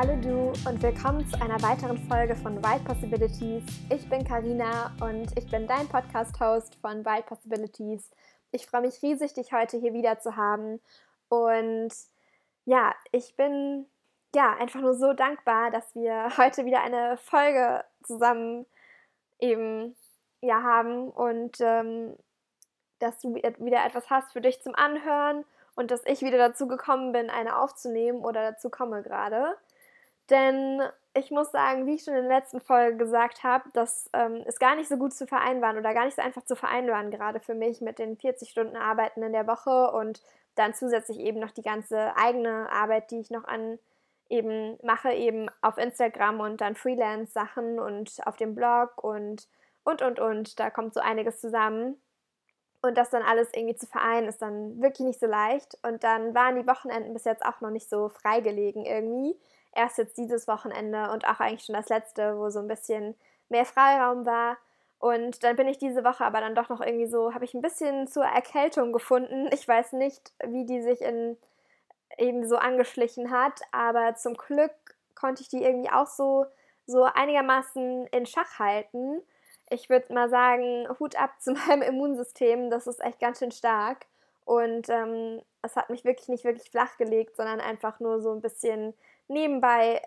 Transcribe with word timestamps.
Hallo 0.00 0.16
du 0.16 0.52
und 0.66 0.82
willkommen 0.82 1.28
zu 1.28 1.38
einer 1.42 1.60
weiteren 1.60 1.98
Folge 2.08 2.34
von 2.34 2.56
Wild 2.64 2.82
Possibilities. 2.86 3.62
Ich 3.90 4.08
bin 4.08 4.24
Karina 4.24 4.96
und 4.98 5.30
ich 5.36 5.46
bin 5.50 5.66
dein 5.66 5.86
Podcast-Host 5.88 6.76
von 6.76 7.04
Wild 7.04 7.26
Possibilities. 7.26 8.10
Ich 8.50 8.66
freue 8.66 8.80
mich 8.80 9.02
riesig, 9.02 9.34
dich 9.34 9.52
heute 9.52 9.76
hier 9.76 9.92
wieder 9.92 10.18
zu 10.18 10.36
haben. 10.36 10.80
Und 11.28 11.90
ja, 12.64 12.94
ich 13.12 13.36
bin 13.36 13.84
ja 14.34 14.56
einfach 14.58 14.80
nur 14.80 14.94
so 14.94 15.12
dankbar, 15.12 15.70
dass 15.70 15.94
wir 15.94 16.30
heute 16.38 16.64
wieder 16.64 16.80
eine 16.80 17.18
Folge 17.18 17.84
zusammen 18.02 18.64
eben 19.38 19.94
ja 20.40 20.62
haben 20.62 21.10
und 21.10 21.58
ähm, 21.60 22.16
dass 23.00 23.18
du 23.18 23.34
wieder 23.34 23.84
etwas 23.84 24.08
hast 24.08 24.32
für 24.32 24.40
dich 24.40 24.62
zum 24.62 24.74
Anhören 24.74 25.44
und 25.74 25.90
dass 25.90 26.00
ich 26.06 26.22
wieder 26.22 26.38
dazu 26.38 26.66
gekommen 26.66 27.12
bin, 27.12 27.28
eine 27.28 27.58
aufzunehmen 27.58 28.24
oder 28.24 28.52
dazu 28.52 28.70
komme 28.70 29.02
gerade. 29.02 29.58
Denn 30.30 30.82
ich 31.12 31.30
muss 31.30 31.50
sagen, 31.50 31.86
wie 31.86 31.94
ich 31.94 32.04
schon 32.04 32.14
in 32.14 32.28
der 32.28 32.38
letzten 32.38 32.60
Folge 32.60 32.96
gesagt 32.96 33.42
habe, 33.42 33.68
das 33.72 34.08
ähm, 34.12 34.44
ist 34.46 34.60
gar 34.60 34.76
nicht 34.76 34.88
so 34.88 34.96
gut 34.96 35.12
zu 35.12 35.26
vereinbaren 35.26 35.76
oder 35.76 35.92
gar 35.92 36.04
nicht 36.04 36.16
so 36.16 36.22
einfach 36.22 36.44
zu 36.44 36.54
vereinbaren, 36.54 37.10
gerade 37.10 37.40
für 37.40 37.54
mich 37.54 37.80
mit 37.80 37.98
den 37.98 38.16
40 38.16 38.48
Stunden 38.48 38.76
Arbeiten 38.76 39.22
in 39.22 39.32
der 39.32 39.48
Woche 39.48 39.90
und 39.90 40.22
dann 40.54 40.72
zusätzlich 40.72 41.18
eben 41.18 41.40
noch 41.40 41.50
die 41.50 41.62
ganze 41.62 42.16
eigene 42.16 42.70
Arbeit, 42.70 43.10
die 43.10 43.20
ich 43.20 43.30
noch 43.30 43.44
an 43.44 43.78
eben 44.28 44.78
mache, 44.84 45.12
eben 45.12 45.48
auf 45.62 45.78
Instagram 45.78 46.38
und 46.38 46.60
dann 46.60 46.76
Freelance-Sachen 46.76 47.80
und 47.80 48.18
auf 48.24 48.36
dem 48.36 48.54
Blog 48.54 49.02
und 49.02 49.48
und 49.82 50.02
und 50.02 50.20
und. 50.20 50.60
Da 50.60 50.70
kommt 50.70 50.94
so 50.94 51.00
einiges 51.00 51.40
zusammen. 51.40 52.00
Und 52.82 52.96
das 52.96 53.10
dann 53.10 53.22
alles 53.22 53.50
irgendwie 53.52 53.76
zu 53.76 53.86
vereinen, 53.86 54.28
ist 54.28 54.40
dann 54.40 54.80
wirklich 54.80 55.06
nicht 55.06 55.20
so 55.20 55.26
leicht. 55.26 55.76
Und 55.82 56.02
dann 56.02 56.34
waren 56.34 56.56
die 56.56 56.66
Wochenenden 56.66 57.12
bis 57.12 57.24
jetzt 57.24 57.44
auch 57.44 57.60
noch 57.60 57.70
nicht 57.70 57.90
so 57.90 58.08
freigelegen 58.08 58.86
irgendwie 58.86 59.36
erst 59.74 59.98
jetzt 59.98 60.16
dieses 60.16 60.48
Wochenende 60.48 61.10
und 61.10 61.26
auch 61.26 61.40
eigentlich 61.40 61.64
schon 61.64 61.74
das 61.74 61.88
letzte, 61.88 62.36
wo 62.36 62.50
so 62.50 62.58
ein 62.58 62.68
bisschen 62.68 63.14
mehr 63.48 63.64
Freiraum 63.64 64.26
war. 64.26 64.56
Und 64.98 65.42
dann 65.44 65.56
bin 65.56 65.66
ich 65.66 65.78
diese 65.78 66.04
Woche 66.04 66.24
aber 66.24 66.40
dann 66.40 66.54
doch 66.54 66.68
noch 66.68 66.80
irgendwie 66.80 67.06
so, 67.06 67.32
habe 67.32 67.44
ich 67.44 67.54
ein 67.54 67.62
bisschen 67.62 68.06
zur 68.06 68.24
Erkältung 68.24 68.92
gefunden. 68.92 69.48
Ich 69.52 69.66
weiß 69.66 69.94
nicht, 69.94 70.32
wie 70.44 70.66
die 70.66 70.82
sich 70.82 71.00
in 71.00 71.38
eben 72.18 72.46
so 72.46 72.56
angeschlichen 72.56 73.30
hat, 73.30 73.60
aber 73.72 74.14
zum 74.14 74.34
Glück 74.34 74.72
konnte 75.14 75.42
ich 75.42 75.48
die 75.48 75.62
irgendwie 75.62 75.90
auch 75.90 76.06
so, 76.06 76.46
so 76.86 77.04
einigermaßen 77.04 78.06
in 78.08 78.26
Schach 78.26 78.58
halten. 78.58 79.22
Ich 79.70 79.88
würde 79.88 80.12
mal 80.12 80.28
sagen, 80.28 80.86
Hut 80.98 81.16
ab 81.16 81.30
zu 81.40 81.52
meinem 81.68 81.82
Immunsystem, 81.82 82.70
das 82.70 82.86
ist 82.86 83.00
echt 83.00 83.20
ganz 83.20 83.38
schön 83.38 83.52
stark. 83.52 84.06
Und 84.44 84.88
ähm, 84.88 85.40
es 85.62 85.76
hat 85.76 85.90
mich 85.90 86.04
wirklich 86.04 86.28
nicht 86.28 86.44
wirklich 86.44 86.70
flach 86.70 86.96
gelegt, 86.96 87.36
sondern 87.36 87.60
einfach 87.60 88.00
nur 88.00 88.20
so 88.20 88.32
ein 88.32 88.40
bisschen 88.40 88.94
nebenbei 89.30 90.02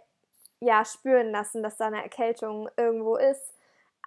ja 0.60 0.86
spüren 0.86 1.32
lassen, 1.32 1.64
dass 1.64 1.78
da 1.78 1.88
eine 1.88 2.04
Erkältung 2.04 2.70
irgendwo 2.78 3.16
ist. 3.16 3.54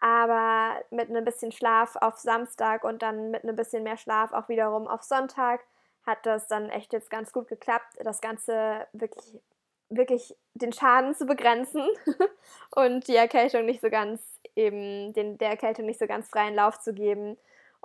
Aber 0.01 0.83
mit 0.91 1.11
ein 1.11 1.25
bisschen 1.25 1.53
Schlaf 1.53 1.97
auf 1.97 2.19
Samstag 2.19 2.85
und 2.85 3.03
dann 3.03 3.31
mit 3.31 3.45
ein 3.45 3.57
bisschen 3.57 3.83
mehr 3.83 3.97
Schlaf 3.97 4.33
auch 4.33 4.49
wiederum 4.49 4.87
auf 4.87 5.03
Sonntag 5.03 5.61
hat 6.07 6.25
das 6.25 6.47
dann 6.47 6.71
echt 6.71 6.93
jetzt 6.93 7.11
ganz 7.11 7.33
gut 7.33 7.49
geklappt, 7.49 7.97
das 7.99 8.21
Ganze 8.21 8.87
wirklich, 8.93 9.41
wirklich 9.89 10.37
den 10.55 10.73
Schaden 10.73 11.15
zu 11.15 11.27
begrenzen 11.27 11.85
und 12.77 13.09
die 13.09 13.17
Erkältung 13.17 13.65
nicht 13.65 13.81
so 13.81 13.91
ganz 13.91 14.23
eben, 14.55 15.13
den, 15.15 15.37
der 15.39 15.51
Erkältung 15.51 15.87
nicht 15.87 15.99
so 15.99 16.07
ganz 16.07 16.29
freien 16.29 16.55
Lauf 16.55 16.79
zu 16.79 16.95
geben. 16.95 17.37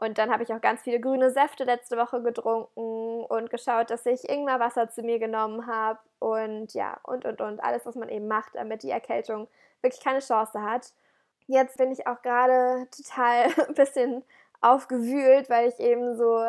Und 0.02 0.18
dann 0.18 0.32
habe 0.32 0.42
ich 0.42 0.52
auch 0.52 0.62
ganz 0.62 0.82
viele 0.82 1.00
grüne 1.00 1.30
Säfte 1.30 1.64
letzte 1.64 1.96
Woche 1.96 2.24
getrunken 2.24 3.24
und 3.24 3.52
geschaut, 3.52 3.92
dass 3.92 4.04
ich 4.08 4.28
Ingwerwasser 4.28 4.90
zu 4.90 5.04
mir 5.04 5.20
genommen 5.20 5.68
habe 5.68 6.00
und 6.18 6.74
ja, 6.74 7.00
und 7.04 7.24
und 7.24 7.40
und. 7.40 7.64
Alles, 7.64 7.86
was 7.86 7.94
man 7.94 8.10
eben 8.10 8.28
macht, 8.28 8.56
damit 8.56 8.82
die 8.82 8.90
Erkältung 8.90 9.48
wirklich 9.84 10.04
keine 10.04 10.18
Chance 10.18 10.60
hat. 10.60 10.92
Jetzt 11.46 11.78
bin 11.78 11.92
ich 11.92 12.08
auch 12.08 12.20
gerade 12.24 12.88
total 12.90 13.52
ein 13.68 13.76
bisschen 13.76 14.24
aufgewühlt, 14.60 15.52
weil 15.52 15.70
ich 15.70 15.80
eben 15.80 16.18
so 16.18 16.46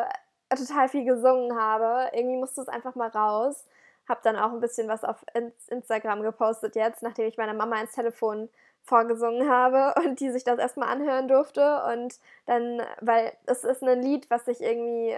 total 0.49 0.89
viel 0.89 1.05
gesungen 1.05 1.55
habe. 1.55 2.09
Irgendwie 2.11 2.37
musste 2.37 2.61
es 2.61 2.67
einfach 2.67 2.95
mal 2.95 3.09
raus. 3.09 3.67
Habe 4.09 4.21
dann 4.23 4.35
auch 4.35 4.51
ein 4.51 4.61
bisschen 4.61 4.87
was 4.87 5.03
auf 5.03 5.23
Instagram 5.69 6.23
gepostet 6.23 6.75
jetzt, 6.75 7.03
nachdem 7.03 7.27
ich 7.27 7.37
meiner 7.37 7.53
Mama 7.53 7.79
ins 7.79 7.91
Telefon 7.91 8.49
vorgesungen 8.83 9.49
habe 9.49 9.93
und 10.03 10.19
die 10.19 10.31
sich 10.31 10.43
das 10.43 10.59
erstmal 10.59 10.89
anhören 10.89 11.27
durfte. 11.27 11.83
Und 11.91 12.19
dann, 12.45 12.81
weil 13.01 13.33
es 13.45 13.63
ist 13.63 13.83
ein 13.83 14.01
Lied, 14.01 14.29
was 14.29 14.47
ich 14.47 14.61
irgendwie 14.61 15.15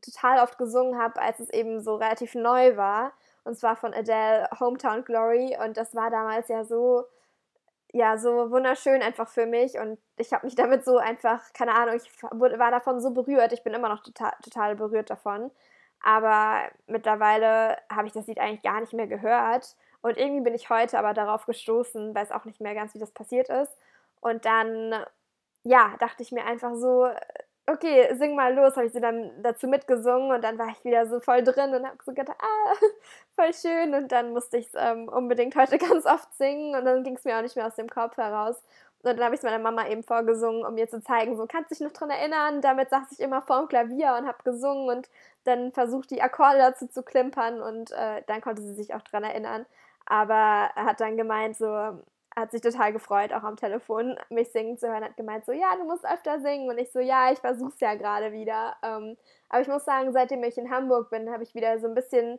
total 0.00 0.42
oft 0.42 0.58
gesungen 0.58 0.98
habe, 0.98 1.20
als 1.20 1.40
es 1.40 1.50
eben 1.50 1.80
so 1.80 1.96
relativ 1.96 2.34
neu 2.34 2.76
war. 2.76 3.12
Und 3.44 3.58
zwar 3.58 3.76
von 3.76 3.92
Adele 3.92 4.48
Hometown 4.58 5.04
Glory. 5.04 5.56
Und 5.62 5.76
das 5.76 5.94
war 5.94 6.10
damals 6.10 6.48
ja 6.48 6.64
so, 6.64 7.04
ja, 7.92 8.18
so 8.18 8.50
wunderschön 8.50 9.02
einfach 9.02 9.28
für 9.28 9.46
mich. 9.46 9.78
Und 9.78 9.98
ich 10.16 10.32
habe 10.32 10.46
mich 10.46 10.54
damit 10.54 10.84
so 10.84 10.98
einfach, 10.98 11.52
keine 11.52 11.74
Ahnung, 11.74 11.96
ich 11.96 12.10
war 12.22 12.70
davon 12.70 13.00
so 13.00 13.10
berührt. 13.10 13.52
Ich 13.52 13.62
bin 13.62 13.74
immer 13.74 13.88
noch 13.88 14.02
total, 14.02 14.32
total 14.42 14.76
berührt 14.76 15.10
davon. 15.10 15.50
Aber 16.02 16.60
mittlerweile 16.86 17.78
habe 17.90 18.06
ich 18.06 18.12
das 18.12 18.26
Lied 18.26 18.38
eigentlich 18.38 18.62
gar 18.62 18.80
nicht 18.80 18.92
mehr 18.92 19.06
gehört. 19.06 19.76
Und 20.04 20.18
irgendwie 20.18 20.42
bin 20.42 20.54
ich 20.54 20.68
heute 20.68 20.98
aber 20.98 21.14
darauf 21.14 21.46
gestoßen, 21.46 22.14
weiß 22.14 22.30
auch 22.32 22.44
nicht 22.44 22.60
mehr 22.60 22.74
ganz, 22.74 22.92
wie 22.94 22.98
das 22.98 23.10
passiert 23.10 23.48
ist. 23.48 23.72
Und 24.20 24.44
dann, 24.44 24.94
ja, 25.62 25.94
dachte 25.98 26.22
ich 26.22 26.30
mir 26.30 26.44
einfach 26.44 26.74
so, 26.74 27.08
okay, 27.66 28.14
sing 28.14 28.36
mal 28.36 28.54
los, 28.54 28.76
habe 28.76 28.84
ich 28.84 28.92
sie 28.92 29.00
dann 29.00 29.30
dazu 29.42 29.66
mitgesungen 29.66 30.30
und 30.30 30.44
dann 30.44 30.58
war 30.58 30.68
ich 30.68 30.84
wieder 30.84 31.06
so 31.06 31.20
voll 31.20 31.42
drin 31.42 31.74
und 31.74 31.86
habe 31.86 31.96
so 32.04 32.12
gedacht, 32.12 32.36
ah, 32.38 32.74
voll 33.34 33.54
schön. 33.54 33.94
Und 33.94 34.12
dann 34.12 34.34
musste 34.34 34.58
ich 34.58 34.66
es 34.66 34.74
ähm, 34.76 35.08
unbedingt 35.08 35.56
heute 35.56 35.78
ganz 35.88 36.04
oft 36.04 36.34
singen 36.34 36.74
und 36.76 36.84
dann 36.84 37.02
ging 37.02 37.16
es 37.16 37.24
mir 37.24 37.38
auch 37.38 37.42
nicht 37.42 37.56
mehr 37.56 37.66
aus 37.66 37.76
dem 37.76 37.88
Kopf 37.88 38.18
heraus. 38.18 38.56
Und 39.02 39.16
dann 39.16 39.24
habe 39.24 39.34
ich 39.34 39.38
es 39.40 39.44
meiner 39.44 39.58
Mama 39.58 39.88
eben 39.88 40.02
vorgesungen, 40.02 40.66
um 40.66 40.74
mir 40.74 40.88
zu 40.88 41.02
zeigen, 41.02 41.34
so 41.38 41.46
kannst 41.46 41.70
du 41.70 41.76
dich 41.76 41.82
noch 41.82 41.92
dran 41.92 42.10
erinnern. 42.10 42.60
Damit 42.60 42.90
saß 42.90 43.10
ich 43.12 43.20
immer 43.20 43.40
vorm 43.40 43.68
Klavier 43.68 44.16
und 44.18 44.26
habe 44.26 44.42
gesungen 44.44 44.94
und 44.94 45.08
dann 45.44 45.72
versucht, 45.72 46.10
die 46.10 46.20
Akkorde 46.20 46.58
dazu 46.58 46.88
zu 46.88 47.02
klimpern 47.02 47.62
und 47.62 47.90
äh, 47.92 48.22
dann 48.26 48.42
konnte 48.42 48.60
sie 48.60 48.74
sich 48.74 48.94
auch 48.94 49.02
dran 49.02 49.24
erinnern. 49.24 49.64
Aber 50.06 50.70
er 50.74 50.84
hat 50.84 51.00
dann 51.00 51.16
gemeint, 51.16 51.56
so, 51.56 51.66
hat 52.36 52.50
sich 52.50 52.60
total 52.60 52.92
gefreut, 52.92 53.32
auch 53.32 53.44
am 53.44 53.56
Telefon 53.56 54.18
mich 54.28 54.50
singen 54.50 54.76
zu 54.76 54.88
hören, 54.88 55.04
hat 55.04 55.16
gemeint, 55.16 55.44
so, 55.46 55.52
ja, 55.52 55.76
du 55.76 55.84
musst 55.84 56.04
öfter 56.04 56.40
singen. 56.40 56.68
Und 56.68 56.78
ich 56.78 56.90
so, 56.92 56.98
ja, 57.00 57.32
ich 57.32 57.38
versuch's 57.38 57.80
ja 57.80 57.94
gerade 57.94 58.32
wieder. 58.32 58.76
Ähm, 58.82 59.16
aber 59.48 59.62
ich 59.62 59.68
muss 59.68 59.84
sagen, 59.84 60.12
seitdem 60.12 60.42
ich 60.44 60.58
in 60.58 60.70
Hamburg 60.70 61.10
bin, 61.10 61.30
habe 61.30 61.42
ich 61.44 61.54
wieder 61.54 61.78
so 61.78 61.86
ein 61.86 61.94
bisschen, 61.94 62.38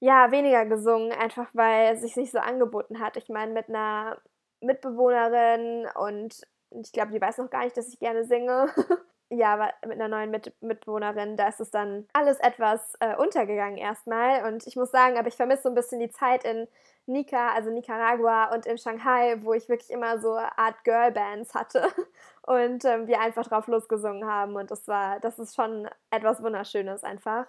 ja, 0.00 0.30
weniger 0.32 0.66
gesungen, 0.66 1.12
einfach 1.12 1.48
weil 1.54 1.94
es 1.94 2.02
sich 2.02 2.16
nicht 2.16 2.32
so 2.32 2.38
angeboten 2.38 3.00
hat. 3.00 3.16
Ich 3.16 3.28
meine, 3.28 3.52
mit 3.52 3.68
einer 3.68 4.18
Mitbewohnerin 4.60 5.86
und 5.96 6.40
ich 6.70 6.92
glaube, 6.92 7.12
die 7.12 7.20
weiß 7.20 7.38
noch 7.38 7.50
gar 7.50 7.64
nicht, 7.64 7.76
dass 7.76 7.88
ich 7.88 7.98
gerne 7.98 8.24
singe. 8.24 8.68
ja, 9.30 9.70
mit 9.86 9.92
einer 9.92 10.08
neuen 10.08 10.30
Mit 10.30 10.52
Mitbewohnerin, 10.60 11.36
da 11.36 11.48
ist 11.48 11.60
es 11.60 11.70
dann 11.70 12.06
alles 12.12 12.38
etwas 12.40 12.94
äh, 12.98 13.14
untergegangen 13.16 13.78
erstmal. 13.78 14.44
Und 14.44 14.66
ich 14.66 14.74
muss 14.76 14.90
sagen, 14.90 15.16
aber 15.16 15.28
ich 15.28 15.36
vermisse 15.36 15.62
so 15.62 15.68
ein 15.68 15.74
bisschen 15.74 16.00
die 16.00 16.10
Zeit 16.10 16.44
in 16.44 16.66
Nika, 17.06 17.52
also 17.52 17.70
Nicaragua 17.70 18.52
und 18.52 18.66
in 18.66 18.76
Shanghai, 18.76 19.36
wo 19.42 19.52
ich 19.52 19.68
wirklich 19.68 19.90
immer 19.90 20.18
so 20.18 20.34
Art 20.36 20.82
Girlbands 20.84 21.54
hatte 21.54 21.88
und 22.42 22.84
ähm, 22.84 23.06
wir 23.06 23.20
einfach 23.20 23.46
drauf 23.46 23.68
losgesungen 23.68 24.26
haben. 24.26 24.56
Und 24.56 24.70
das 24.70 24.88
war, 24.88 25.20
das 25.20 25.38
ist 25.38 25.54
schon 25.54 25.88
etwas 26.10 26.42
Wunderschönes 26.42 27.04
einfach. 27.04 27.46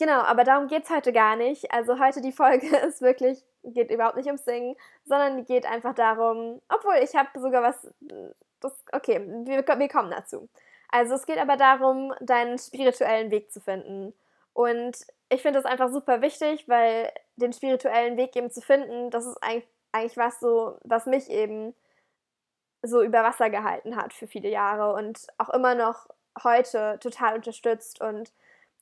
Genau, 0.00 0.22
aber 0.22 0.42
darum 0.42 0.66
geht 0.66 0.84
es 0.84 0.90
heute 0.90 1.12
gar 1.12 1.36
nicht. 1.36 1.72
Also 1.72 2.00
heute 2.00 2.20
die 2.20 2.32
Folge 2.32 2.66
ist 2.88 3.00
wirklich, 3.00 3.44
geht 3.62 3.92
überhaupt 3.92 4.16
nicht 4.16 4.26
ums 4.26 4.44
Singen, 4.44 4.74
sondern 5.04 5.44
geht 5.44 5.66
einfach 5.66 5.94
darum, 5.94 6.60
obwohl 6.68 6.96
ich 7.02 7.14
habe 7.14 7.28
sogar 7.38 7.62
was, 7.62 7.88
das, 8.58 8.72
okay, 8.92 9.20
wir, 9.44 9.64
wir 9.64 9.88
kommen 9.88 10.10
dazu. 10.10 10.48
Also 10.92 11.14
es 11.14 11.26
geht 11.26 11.38
aber 11.38 11.56
darum, 11.56 12.14
deinen 12.20 12.58
spirituellen 12.58 13.30
Weg 13.30 13.50
zu 13.50 13.60
finden. 13.60 14.14
Und 14.52 14.98
ich 15.30 15.40
finde 15.40 15.60
das 15.60 15.64
einfach 15.64 15.88
super 15.88 16.20
wichtig, 16.20 16.68
weil 16.68 17.10
den 17.36 17.54
spirituellen 17.54 18.18
Weg 18.18 18.36
eben 18.36 18.50
zu 18.50 18.60
finden, 18.60 19.10
das 19.10 19.26
ist 19.26 19.38
eigentlich, 19.42 20.16
was 20.18 20.38
so, 20.38 20.76
was 20.84 21.06
mich 21.06 21.30
eben 21.30 21.74
so 22.82 23.02
über 23.02 23.22
Wasser 23.24 23.48
gehalten 23.48 23.96
hat 23.96 24.12
für 24.12 24.26
viele 24.26 24.50
Jahre 24.50 24.92
und 24.92 25.26
auch 25.38 25.48
immer 25.48 25.74
noch 25.74 26.08
heute 26.44 26.98
total 27.00 27.36
unterstützt. 27.36 28.02
Und 28.02 28.30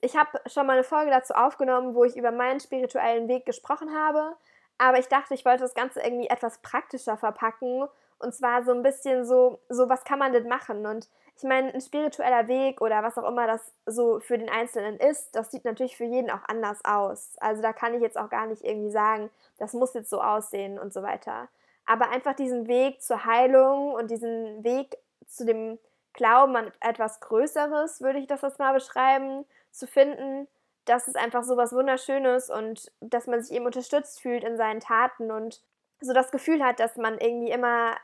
ich 0.01 0.17
habe 0.17 0.41
schon 0.47 0.67
mal 0.67 0.73
eine 0.73 0.85
Folge 0.85 1.13
dazu 1.13 1.35
aufgenommen, 1.35 1.95
wo 1.95 2.03
ich 2.03 2.17
über 2.17 2.33
meinen 2.33 2.59
spirituellen 2.59 3.29
Weg 3.29 3.47
gesprochen 3.47 3.95
habe. 3.95 4.37
Aber 4.79 4.99
ich 4.99 5.07
dachte, 5.07 5.35
ich 5.35 5.45
wollte 5.45 5.63
das 5.63 5.75
Ganze 5.75 6.01
irgendwie 6.01 6.29
etwas 6.29 6.59
praktischer 6.59 7.17
verpacken. 7.17 7.87
Und 8.19 8.35
zwar 8.35 8.65
so 8.65 8.73
ein 8.73 8.83
bisschen 8.83 9.25
so, 9.25 9.61
so 9.69 9.89
was 9.89 10.05
kann 10.05 10.19
man 10.19 10.33
denn 10.33 10.49
machen? 10.49 10.87
Und 10.87 11.09
ich 11.43 11.49
meine, 11.49 11.73
ein 11.73 11.81
spiritueller 11.81 12.49
Weg 12.49 12.81
oder 12.81 13.03
was 13.03 13.17
auch 13.17 13.29
immer 13.29 13.47
das 13.47 13.73
so 13.87 14.21
für 14.21 14.37
den 14.37 14.51
Einzelnen 14.51 14.99
ist, 14.99 15.35
das 15.35 15.51
sieht 15.51 15.65
natürlich 15.65 15.97
für 15.97 16.05
jeden 16.05 16.31
auch 16.31 16.43
anders 16.47 16.85
aus. 16.85 17.37
Also 17.41 17.63
da 17.63 17.73
kann 17.73 17.95
ich 17.95 18.03
jetzt 18.03 18.19
auch 18.19 18.29
gar 18.29 18.47
nicht 18.47 18.63
irgendwie 18.63 18.91
sagen, 18.91 19.31
das 19.59 19.73
muss 19.73 19.95
jetzt 19.95 20.11
so 20.11 20.21
aussehen 20.23 20.79
und 20.79 20.93
so 20.93 21.03
weiter. 21.03 21.49
Aber 21.87 22.11
einfach 22.11 22.35
diesen 22.35 22.69
Weg 22.69 23.03
zur 23.03 23.25
Heilung 23.25 23.95
und 23.95 24.11
diesen 24.11 24.63
Weg 24.63 24.99
zu 25.27 25.47
dem 25.47 25.79
Glauben 26.13 26.57
an 26.57 26.73
etwas 26.81 27.21
Größeres, 27.21 28.01
würde 28.01 28.19
ich 28.19 28.27
das 28.27 28.43
jetzt 28.43 28.59
mal 28.59 28.75
beschreiben, 28.75 29.47
zu 29.71 29.87
finden, 29.87 30.47
das 30.85 31.09
ist 31.09 31.17
einfach 31.17 31.45
so 31.45 31.57
was 31.57 31.73
Wunderschönes 31.73 32.51
und 32.51 32.93
dass 33.01 33.27
man 33.27 33.43
sich 33.43 33.55
eben 33.55 33.67
unterstützt 33.67 34.21
fühlt 34.21 34.45
in 34.45 34.57
seinen 34.57 34.81
Taten 34.81 35.31
und 35.31 35.63
so 36.01 36.13
das 36.13 36.31
Gefühl 36.31 36.65
hat, 36.65 36.81
dass 36.81 36.97
man 36.97 37.19
irgendwie 37.19 37.51
immer 37.51 37.95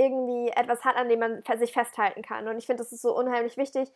irgendwie 0.00 0.50
etwas 0.50 0.84
hat, 0.84 0.96
an 0.96 1.08
dem 1.08 1.20
man 1.20 1.42
sich 1.58 1.72
festhalten 1.72 2.22
kann. 2.22 2.48
Und 2.48 2.56
ich 2.58 2.66
finde, 2.66 2.82
das 2.82 2.92
ist 2.92 3.02
so 3.02 3.16
unheimlich 3.16 3.56
wichtig, 3.56 3.92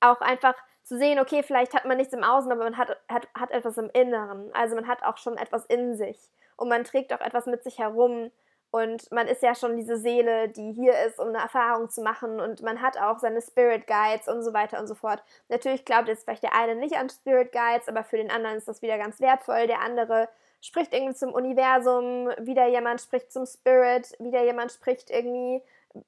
auch 0.00 0.20
einfach 0.20 0.54
zu 0.82 0.98
sehen, 0.98 1.18
okay, 1.18 1.42
vielleicht 1.42 1.74
hat 1.74 1.84
man 1.84 1.96
nichts 1.96 2.12
im 2.12 2.24
Außen, 2.24 2.50
aber 2.50 2.64
man 2.64 2.76
hat, 2.76 2.96
hat, 3.08 3.28
hat 3.34 3.50
etwas 3.50 3.78
im 3.78 3.90
Inneren. 3.90 4.50
Also 4.54 4.74
man 4.74 4.86
hat 4.86 5.02
auch 5.02 5.18
schon 5.18 5.36
etwas 5.36 5.64
in 5.66 5.96
sich 5.96 6.18
und 6.56 6.68
man 6.68 6.84
trägt 6.84 7.12
auch 7.12 7.20
etwas 7.20 7.46
mit 7.46 7.62
sich 7.62 7.78
herum. 7.78 8.30
Und 8.70 9.12
man 9.12 9.28
ist 9.28 9.40
ja 9.40 9.54
schon 9.54 9.76
diese 9.76 9.96
Seele, 9.96 10.48
die 10.48 10.72
hier 10.72 10.98
ist, 11.06 11.20
um 11.20 11.28
eine 11.28 11.38
Erfahrung 11.38 11.90
zu 11.90 12.02
machen. 12.02 12.40
Und 12.40 12.60
man 12.62 12.82
hat 12.82 12.98
auch 12.98 13.20
seine 13.20 13.40
Spirit 13.40 13.86
Guides 13.86 14.26
und 14.26 14.42
so 14.42 14.52
weiter 14.52 14.80
und 14.80 14.88
so 14.88 14.96
fort. 14.96 15.22
Natürlich 15.48 15.84
glaubt 15.84 16.08
jetzt 16.08 16.24
vielleicht 16.24 16.42
der 16.42 16.56
eine 16.56 16.74
nicht 16.74 16.96
an 16.96 17.08
Spirit 17.08 17.52
Guides, 17.52 17.86
aber 17.86 18.02
für 18.02 18.16
den 18.16 18.32
anderen 18.32 18.56
ist 18.56 18.66
das 18.66 18.82
wieder 18.82 18.98
ganz 18.98 19.20
wertvoll. 19.20 19.68
Der 19.68 19.80
andere 19.80 20.28
spricht 20.64 20.94
irgendwie 20.94 21.14
zum 21.14 21.34
Universum, 21.34 22.30
wieder 22.38 22.66
jemand 22.66 23.02
spricht 23.02 23.30
zum 23.30 23.44
Spirit, 23.44 24.16
wieder 24.18 24.42
jemand 24.44 24.72
spricht 24.72 25.10
irgendwie, 25.10 25.62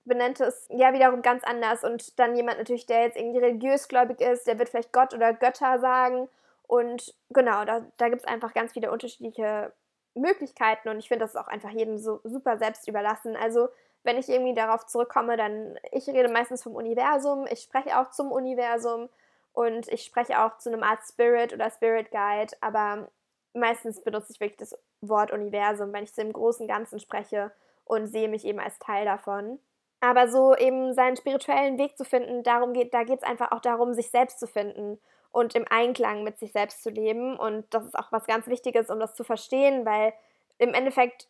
benennt 0.07 0.41
es 0.41 0.67
ja 0.71 0.95
wiederum 0.95 1.21
ganz 1.21 1.45
anders. 1.45 1.85
Und 1.85 2.19
dann 2.19 2.35
jemand 2.35 2.57
natürlich, 2.59 2.87
der 2.87 3.03
jetzt 3.03 3.19
irgendwie 3.19 3.39
religiös 3.39 3.87
gläubig 3.87 4.21
ist, 4.23 4.47
der 4.47 4.59
wird 4.59 4.71
vielleicht 4.71 4.93
Gott 4.93 5.13
oder 5.13 5.35
Götter 5.35 5.79
sagen. 5.79 6.29
Und 6.67 7.15
genau, 7.29 7.67
da, 7.67 7.85
da 7.99 8.09
gibt 8.09 8.23
es 8.23 8.27
einfach 8.27 8.55
ganz 8.55 8.73
viele 8.73 8.91
unterschiedliche 8.91 9.73
Möglichkeiten 10.15 10.89
und 10.89 10.99
ich 10.99 11.09
finde, 11.09 11.25
das 11.25 11.35
ist 11.35 11.41
auch 11.41 11.49
einfach 11.49 11.71
jedem 11.71 11.99
so 11.99 12.21
super 12.25 12.57
selbst 12.57 12.89
überlassen. 12.89 13.37
Also, 13.37 13.69
wenn 14.05 14.17
ich 14.17 14.31
irgendwie 14.31 14.55
darauf 14.55 14.87
zurückkomme, 14.87 15.37
dann, 15.37 15.79
ich 15.93 16.09
rede 16.09 16.31
meistens 16.31 16.63
vom 16.63 16.75
Universum, 16.75 17.47
ich 17.51 17.61
spreche 17.61 17.99
auch 17.99 18.09
zum 18.11 18.33
Universum 18.33 19.11
und 19.53 19.87
ich 19.89 20.05
spreche 20.05 20.43
auch 20.43 20.57
zu 20.57 20.71
einem 20.71 20.83
Art 20.83 21.01
Spirit 21.07 21.53
oder 21.53 21.71
Spirit 21.71 22.11
Guide, 22.11 22.57
aber 22.63 23.09
meistens 23.57 24.03
benutze 24.03 24.33
ich 24.33 24.41
wirklich 24.41 24.59
das 24.59 24.79
Wort 25.01 25.33
Universum, 25.33 25.93
wenn 25.93 26.05
ich 26.05 26.13
so 26.13 26.23
im 26.23 26.33
großen 26.33 26.69
Ganzen 26.69 27.01
spreche 27.01 27.53
und 27.85 28.07
sehe 28.07 28.29
mich 28.29 28.45
eben 28.45 28.61
als 28.61 28.79
Teil 28.79 29.05
davon. 29.05 29.59
Aber 30.01 30.29
so 30.29 30.55
eben 30.55 30.93
seinen 30.95 31.17
spirituellen 31.17 31.79
Weg 31.79 31.97
zu 31.97 32.05
finden, 32.05 32.43
darum 32.43 32.75
geht, 32.75 32.93
da 32.93 33.03
geht 33.03 33.21
es 33.23 33.29
einfach 33.29 33.53
auch 33.53 33.61
darum, 33.61 33.95
sich 33.95 34.11
selbst 34.11 34.39
zu 34.39 34.47
finden 34.47 34.99
und 35.33 35.55
im 35.55 35.65
Einklang 35.69 36.23
mit 36.23 36.39
sich 36.39 36.53
selbst 36.53 36.83
zu 36.83 36.91
leben. 36.91 37.37
Und 37.37 37.67
das 37.75 37.87
ist 37.87 37.99
auch 37.99 38.13
was 38.13 38.27
ganz 38.27 38.47
Wichtiges, 38.47 38.91
um 38.91 39.01
das 39.01 39.15
zu 39.15 39.25
verstehen, 39.25 39.87
weil 39.87 40.13
im 40.59 40.75
Endeffekt 40.75 41.29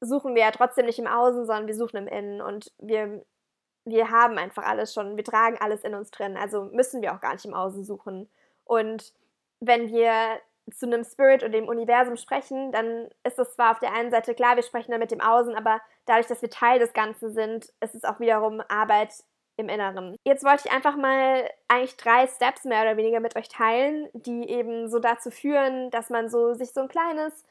suchen 0.00 0.34
wir 0.34 0.42
ja 0.42 0.50
trotzdem 0.50 0.86
nicht 0.86 0.98
im 0.98 1.06
Außen, 1.06 1.46
sondern 1.46 1.66
wir 1.66 1.74
suchen 1.74 1.96
im 1.96 2.08
Innen 2.08 2.40
und 2.40 2.72
wir, 2.78 3.24
wir 3.84 4.10
haben 4.10 4.38
einfach 4.38 4.64
alles 4.64 4.92
schon, 4.92 5.16
wir 5.16 5.24
tragen 5.24 5.56
alles 5.60 5.84
in 5.84 5.94
uns 5.94 6.10
drin, 6.10 6.36
also 6.36 6.64
müssen 6.64 7.02
wir 7.02 7.14
auch 7.14 7.20
gar 7.20 7.32
nicht 7.32 7.46
im 7.46 7.54
Außen 7.54 7.84
suchen. 7.84 8.28
Und 8.64 9.14
wenn 9.60 9.88
wir 9.88 10.38
zu 10.72 10.86
einem 10.86 11.04
Spirit 11.04 11.42
oder 11.42 11.52
dem 11.52 11.68
Universum 11.68 12.16
sprechen, 12.16 12.72
dann 12.72 13.08
ist 13.22 13.38
es 13.38 13.54
zwar 13.54 13.72
auf 13.72 13.78
der 13.78 13.92
einen 13.92 14.10
Seite 14.10 14.34
klar, 14.34 14.56
wir 14.56 14.62
sprechen 14.62 14.90
dann 14.90 15.00
mit 15.00 15.10
dem 15.10 15.20
Außen, 15.20 15.54
aber 15.54 15.80
dadurch, 16.06 16.26
dass 16.26 16.42
wir 16.42 16.50
Teil 16.50 16.78
des 16.78 16.92
Ganzen 16.92 17.32
sind, 17.32 17.72
ist 17.80 17.94
es 17.94 18.04
auch 18.04 18.18
wiederum 18.20 18.60
Arbeit 18.68 19.12
im 19.56 19.68
Inneren. 19.68 20.16
Jetzt 20.24 20.44
wollte 20.44 20.64
ich 20.66 20.72
einfach 20.72 20.96
mal 20.96 21.48
eigentlich 21.68 21.96
drei 21.96 22.26
Steps 22.26 22.64
mehr 22.64 22.82
oder 22.82 22.96
weniger 22.96 23.20
mit 23.20 23.36
euch 23.36 23.48
teilen, 23.48 24.08
die 24.12 24.48
eben 24.50 24.88
so 24.88 24.98
dazu 24.98 25.30
führen, 25.30 25.90
dass 25.90 26.10
man 26.10 26.28
so 26.28 26.54
sich 26.54 26.72
so 26.72 26.80
ein 26.80 26.88
kleines 26.88 27.44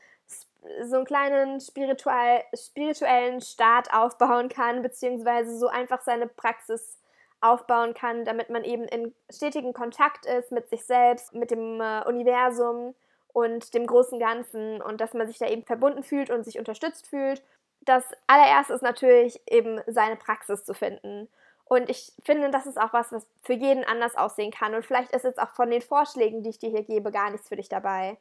so 0.84 0.96
einen 0.96 1.06
kleinen 1.06 1.62
spirituell, 1.62 2.44
spirituellen 2.54 3.42
Start 3.42 3.94
aufbauen 3.94 4.50
kann, 4.50 4.82
beziehungsweise 4.82 5.58
so 5.58 5.68
einfach 5.68 6.02
seine 6.02 6.28
Praxis 6.28 6.98
aufbauen 7.42 7.94
kann, 7.94 8.26
damit 8.26 8.50
man 8.50 8.64
eben 8.64 8.86
in 8.86 9.14
stetigen 9.30 9.74
Kontakt 9.74 10.26
ist 10.26 10.52
mit 10.52 10.70
sich 10.70 10.84
selbst, 10.84 11.34
mit 11.34 11.52
dem 11.52 11.80
äh, 11.80 12.04
Universum 12.06 12.96
und 13.36 13.74
dem 13.74 13.86
großen 13.86 14.18
Ganzen 14.18 14.82
und 14.82 15.02
dass 15.02 15.14
man 15.14 15.28
sich 15.28 15.38
da 15.38 15.46
eben 15.46 15.64
verbunden 15.64 16.04
fühlt 16.04 16.30
und 16.30 16.46
sich 16.46 16.58
unterstützt 16.58 17.06
fühlt. 17.08 17.44
Das 17.82 18.06
allererste 18.28 18.74
ist 18.74 18.82
natürlich 18.82 19.42
eben 19.50 19.82
seine 19.88 20.16
Praxis 20.16 20.64
zu 20.64 20.74
finden. 20.74 21.28
Und 21.66 21.90
ich 21.90 22.14
finde, 22.24 22.50
das 22.50 22.66
ist 22.66 22.80
auch 22.80 22.94
was, 22.94 23.12
was 23.12 23.28
für 23.44 23.52
jeden 23.52 23.84
anders 23.84 24.16
aussehen 24.16 24.52
kann. 24.52 24.74
Und 24.74 24.86
vielleicht 24.86 25.12
ist 25.12 25.26
jetzt 25.26 25.42
auch 25.42 25.50
von 25.50 25.70
den 25.70 25.82
Vorschlägen, 25.82 26.44
die 26.44 26.52
ich 26.52 26.60
dir 26.60 26.70
hier 26.70 26.84
gebe, 26.84 27.12
gar 27.12 27.30
nichts 27.30 27.50
für 27.50 27.58
dich 27.58 27.68
dabei. 27.68 28.18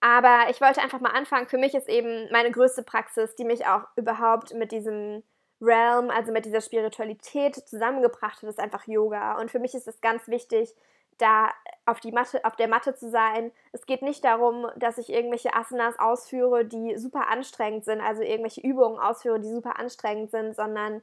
Aber 0.00 0.50
ich 0.50 0.60
wollte 0.60 0.82
einfach 0.82 1.00
mal 1.00 1.12
anfangen. 1.12 1.48
Für 1.48 1.56
mich 1.56 1.74
ist 1.74 1.88
eben 1.88 2.30
meine 2.30 2.50
größte 2.50 2.82
Praxis, 2.82 3.34
die 3.34 3.46
mich 3.46 3.66
auch 3.66 3.84
überhaupt 3.96 4.52
mit 4.52 4.70
diesem 4.70 5.22
Realm, 5.62 6.10
also 6.10 6.30
mit 6.30 6.44
dieser 6.44 6.60
Spiritualität 6.60 7.54
zusammengebracht 7.54 8.42
hat, 8.42 8.50
ist 8.50 8.60
einfach 8.60 8.86
Yoga. 8.86 9.40
Und 9.40 9.50
für 9.50 9.60
mich 9.60 9.74
ist 9.74 9.88
es 9.88 10.02
ganz 10.02 10.28
wichtig, 10.28 10.74
da 11.18 11.50
auf, 11.86 12.00
die 12.00 12.12
Matte, 12.12 12.44
auf 12.44 12.56
der 12.56 12.68
Matte 12.68 12.94
zu 12.94 13.10
sein. 13.10 13.52
Es 13.72 13.86
geht 13.86 14.02
nicht 14.02 14.24
darum, 14.24 14.70
dass 14.76 14.98
ich 14.98 15.10
irgendwelche 15.12 15.54
Asanas 15.54 15.98
ausführe, 15.98 16.64
die 16.64 16.96
super 16.96 17.28
anstrengend 17.28 17.84
sind, 17.84 18.00
also 18.00 18.22
irgendwelche 18.22 18.60
Übungen 18.60 18.98
ausführe, 18.98 19.40
die 19.40 19.48
super 19.48 19.78
anstrengend 19.78 20.30
sind, 20.30 20.54
sondern 20.54 21.02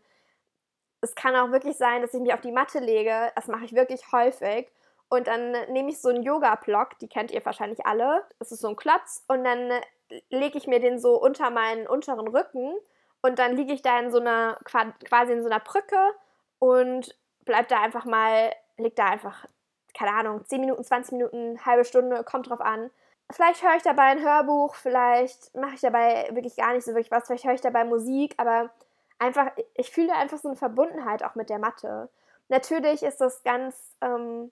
es 1.01 1.15
kann 1.15 1.35
auch 1.35 1.51
wirklich 1.51 1.77
sein, 1.77 2.01
dass 2.01 2.13
ich 2.13 2.21
mich 2.21 2.33
auf 2.33 2.41
die 2.41 2.51
Matte 2.51 2.79
lege. 2.79 3.31
Das 3.35 3.47
mache 3.47 3.65
ich 3.65 3.73
wirklich 3.73 4.11
häufig. 4.11 4.69
Und 5.09 5.27
dann 5.27 5.51
nehme 5.69 5.89
ich 5.89 6.01
so 6.01 6.09
einen 6.09 6.23
Yoga-Block, 6.23 6.99
die 6.99 7.07
kennt 7.07 7.31
ihr 7.31 7.43
wahrscheinlich 7.43 7.85
alle. 7.85 8.25
Das 8.37 8.51
ist 8.51 8.61
so 8.61 8.67
ein 8.67 8.75
Klotz. 8.75 9.23
Und 9.27 9.43
dann 9.43 9.71
lege 10.29 10.57
ich 10.57 10.67
mir 10.67 10.79
den 10.79 10.99
so 10.99 11.19
unter 11.19 11.49
meinen 11.49 11.87
unteren 11.87 12.27
Rücken. 12.27 12.73
Und 13.21 13.39
dann 13.39 13.55
liege 13.55 13.73
ich 13.73 13.81
da 13.81 13.99
in 13.99 14.11
so 14.11 14.19
einer, 14.19 14.59
quasi 14.63 15.33
in 15.33 15.41
so 15.41 15.49
einer 15.49 15.59
Brücke 15.59 15.97
und 16.59 17.15
bleib 17.43 17.67
da 17.67 17.81
einfach 17.81 18.05
mal, 18.05 18.53
leg 18.77 18.95
da 18.95 19.05
einfach, 19.05 19.45
keine 19.99 20.13
Ahnung, 20.13 20.45
10 20.45 20.61
Minuten, 20.61 20.83
20 20.83 21.11
Minuten, 21.11 21.65
halbe 21.65 21.83
Stunde, 21.83 22.23
kommt 22.23 22.49
drauf 22.49 22.61
an. 22.61 22.89
Vielleicht 23.31 23.61
höre 23.61 23.75
ich 23.75 23.83
dabei 23.83 24.03
ein 24.03 24.23
Hörbuch, 24.23 24.75
vielleicht 24.75 25.53
mache 25.53 25.75
ich 25.75 25.81
dabei 25.81 26.29
wirklich 26.31 26.55
gar 26.55 26.73
nicht 26.73 26.85
so 26.85 26.91
wirklich 26.91 27.11
was, 27.11 27.27
vielleicht 27.27 27.43
höre 27.43 27.53
ich 27.53 27.61
dabei 27.61 27.83
Musik, 27.83 28.33
aber 28.37 28.69
einfach, 29.19 29.51
ich 29.75 29.91
fühle 29.91 30.13
einfach 30.13 30.37
so 30.37 30.47
eine 30.47 30.55
Verbundenheit 30.55 31.21
auch 31.23 31.35
mit 31.35 31.49
der 31.49 31.59
Mathe. 31.59 32.09
Natürlich 32.47 33.03
ist 33.03 33.19
das 33.19 33.43
ganz, 33.43 33.97
ähm, 33.99 34.51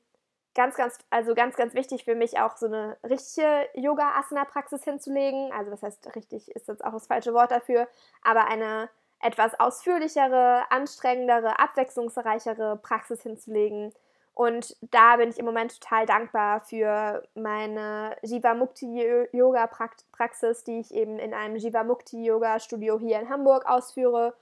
ganz, 0.54 0.76
ganz, 0.76 0.98
also 1.12 1.34
ganz, 1.34 1.56
ganz 1.56 1.74
wichtig 1.74 2.04
für 2.04 2.16
mich 2.16 2.40
auch 2.40 2.58
so 2.58 2.66
eine 2.66 2.98
richtige 3.04 3.70
Yoga-Asana-Praxis 3.74 4.84
hinzulegen. 4.84 5.54
Also 5.54 5.72
was 5.72 5.82
heißt 5.82 6.14
richtig, 6.16 6.52
ist 6.52 6.68
jetzt 6.68 6.84
auch 6.84 6.92
das 6.92 7.08
falsche 7.08 7.34
Wort 7.34 7.52
dafür, 7.52 7.88
aber 8.22 8.48
eine 8.48 8.90
etwas 9.22 9.58
ausführlichere, 9.60 10.70
anstrengendere, 10.70 11.58
abwechslungsreichere 11.58 12.78
Praxis 12.84 13.24
hinzulegen. 13.24 13.94
Und 14.38 14.75
da 14.91 15.15
bin 15.15 15.29
ich 15.29 15.39
im 15.39 15.46
Moment 15.46 15.82
total 15.82 16.06
dankbar 16.06 16.62
für 16.62 17.24
meine 17.34 18.15
Jivamukti 18.22 19.27
Yoga 19.32 19.65
Praxis, 20.12 20.63
die 20.63 20.79
ich 20.79 20.94
eben 20.94 21.17
in 21.17 21.34
einem 21.34 21.56
Jivamukti 21.56 22.24
Yoga 22.24 22.60
Studio 22.60 23.00
hier 23.00 23.20
in 23.20 23.29
Hamburg 23.29 23.65
ausführe 23.65 24.36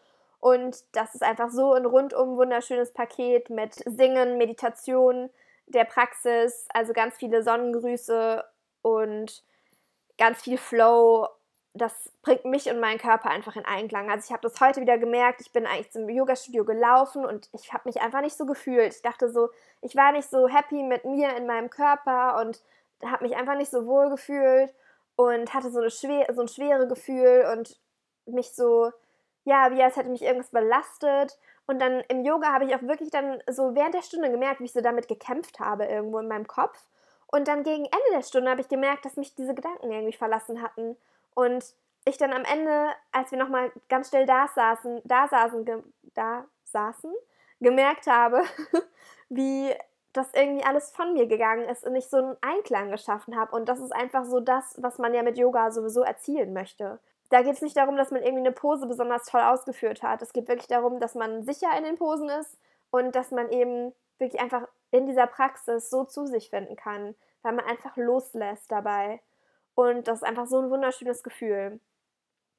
und 0.46 0.84
das 0.92 1.16
ist 1.16 1.24
einfach 1.24 1.50
so 1.50 1.74
ein 1.74 1.88
rundum 1.88 2.38
wunderschönes 2.38 2.92
Paket 2.94 3.50
mit 3.50 3.74
Singen, 3.86 4.38
Meditation, 4.38 5.32
der 5.66 5.86
Praxis, 5.86 6.68
also 6.72 6.94
ganz 6.94 7.18
viele 7.18 7.42
Sonnengrüße 7.42 8.44
und 8.84 9.44
ganz 10.20 10.44
viel 10.44 10.60
Flow. 10.60 11.28
Das 11.78 12.10
bringt 12.22 12.46
mich 12.46 12.70
und 12.70 12.80
meinen 12.80 12.98
Körper 12.98 13.30
einfach 13.30 13.56
in 13.56 13.66
Einklang. 13.66 14.10
Also 14.10 14.26
ich 14.26 14.32
habe 14.32 14.42
das 14.48 14.60
heute 14.62 14.82
wieder 14.82 14.98
gemerkt. 14.98 15.42
Ich 15.42 15.52
bin 15.52 15.68
eigentlich 15.68 15.92
zum 15.92 16.10
Yoga-Studio 16.10 16.64
gelaufen 16.64 17.26
und 17.26 17.50
ich 17.54 17.74
habe 17.74 17.84
mich 17.86 18.02
einfach 18.02 18.22
nicht 18.22 18.38
so 18.38 18.46
gefühlt. 18.46 18.96
Ich 18.96 19.02
dachte 19.02 19.30
so, 19.30 19.50
ich 19.82 19.96
war 19.96 20.14
nicht 20.14 20.30
so 20.30 20.48
happy 20.48 20.84
mit 20.84 21.04
mir 21.06 21.36
in 21.36 21.46
meinem 21.46 21.70
Körper 21.70 22.40
und 22.40 22.62
habe 23.06 23.26
mich 23.26 23.36
einfach 23.36 23.56
nicht 23.56 23.70
so 23.70 23.86
wohl 23.86 24.10
gefühlt 24.10 24.74
und 25.18 25.54
hatte 25.54 25.70
so, 25.70 25.80
eine 25.80 25.92
schwer, 25.92 26.34
so 26.34 26.42
ein 26.42 26.48
schwere 26.48 26.88
Gefühl 26.88 27.46
und 27.52 27.78
mich 28.26 28.56
so 28.56 28.92
ja, 29.46 29.72
wie 29.72 29.82
als 29.82 29.96
hätte 29.96 30.10
mich 30.10 30.24
irgendwas 30.24 30.50
belastet. 30.50 31.38
Und 31.68 31.80
dann 31.80 32.02
im 32.10 32.26
Yoga 32.26 32.52
habe 32.52 32.66
ich 32.66 32.76
auch 32.76 32.82
wirklich 32.82 33.12
dann 33.12 33.42
so 33.50 33.74
während 33.76 33.94
der 33.94 34.02
Stunde 34.02 34.30
gemerkt, 34.30 34.60
wie 34.60 34.66
ich 34.66 34.74
so 34.74 34.82
damit 34.82 35.08
gekämpft 35.08 35.60
habe 35.60 35.86
irgendwo 35.86 36.20
in 36.20 36.28
meinem 36.28 36.48
Kopf. 36.48 36.86
Und 37.28 37.48
dann 37.48 37.64
gegen 37.64 37.86
Ende 37.86 38.12
der 38.14 38.24
Stunde 38.24 38.52
habe 38.52 38.62
ich 38.62 38.68
gemerkt, 38.68 39.06
dass 39.06 39.16
mich 39.16 39.36
diese 39.36 39.56
Gedanken 39.56 39.92
irgendwie 39.92 40.18
verlassen 40.18 40.62
hatten. 40.62 40.98
Und 41.36 41.76
ich 42.06 42.18
dann 42.18 42.34
am 42.34 42.44
Ende, 42.44 42.90
als 43.12 43.32
wir 43.32 43.38
nochmal 43.38 43.72
ganz 43.88 44.08
still 44.08 44.26
da 44.26 44.48
saßen, 44.48 45.02
da 45.04 45.28
saßen, 45.28 45.66
da 46.16 46.46
saßen, 46.64 47.14
gemerkt 47.62 48.08
habe, 48.08 48.42
wie 49.30 49.74
das 50.14 50.34
irgendwie 50.34 50.66
alles 50.66 50.92
von 50.92 51.14
mir 51.14 51.28
gegangen 51.28 51.70
ist 51.70 51.86
und 51.86 51.96
ich 51.96 52.08
so 52.08 52.18
einen 52.18 52.38
Einklang 52.42 52.90
geschaffen 52.90 53.36
habe. 53.36 53.56
Und 53.56 53.70
das 53.70 53.80
ist 53.80 53.94
einfach 53.94 54.26
so 54.26 54.40
das, 54.40 54.82
was 54.82 54.98
man 54.98 55.14
ja 55.14 55.22
mit 55.22 55.38
Yoga 55.38 55.72
sowieso 55.72 56.02
erzielen 56.02 56.54
möchte 56.54 57.00
da 57.30 57.42
geht 57.42 57.54
es 57.54 57.62
nicht 57.62 57.78
darum, 57.78 57.98
dass 57.98 58.12
man 58.12 58.22
irgendwie 58.22 58.46
eine 58.46 58.52
Pose 58.52 58.88
besonders 58.88 59.26
toll 59.26 59.42
ausgeführt 59.42 60.04
hat. 60.04 60.22
Es 60.22 60.34
geht 60.34 60.48
wirklich 60.48 60.68
darum, 60.68 61.00
dass 61.00 61.16
man 61.16 61.44
sicher 61.44 61.70
in 61.78 61.84
den 61.84 61.98
Posen 61.98 62.30
ist 62.30 62.58
und 62.92 63.16
dass 63.16 63.32
man 63.32 63.50
eben 63.50 63.94
wirklich 64.20 64.42
einfach 64.42 64.68
in 64.92 65.08
dieser 65.08 65.28
Praxis 65.28 65.90
so 65.90 66.04
zu 66.04 66.26
sich 66.28 66.50
finden 66.50 66.76
kann, 66.76 67.16
weil 67.42 67.54
man 67.54 67.66
einfach 67.66 67.98
loslässt 67.98 68.72
dabei. 68.72 69.22
Und 69.76 70.08
das 70.08 70.20
ist 70.20 70.24
einfach 70.24 70.48
so 70.48 70.60
ein 70.60 70.70
wunderschönes 70.70 71.22
Gefühl. 71.24 71.80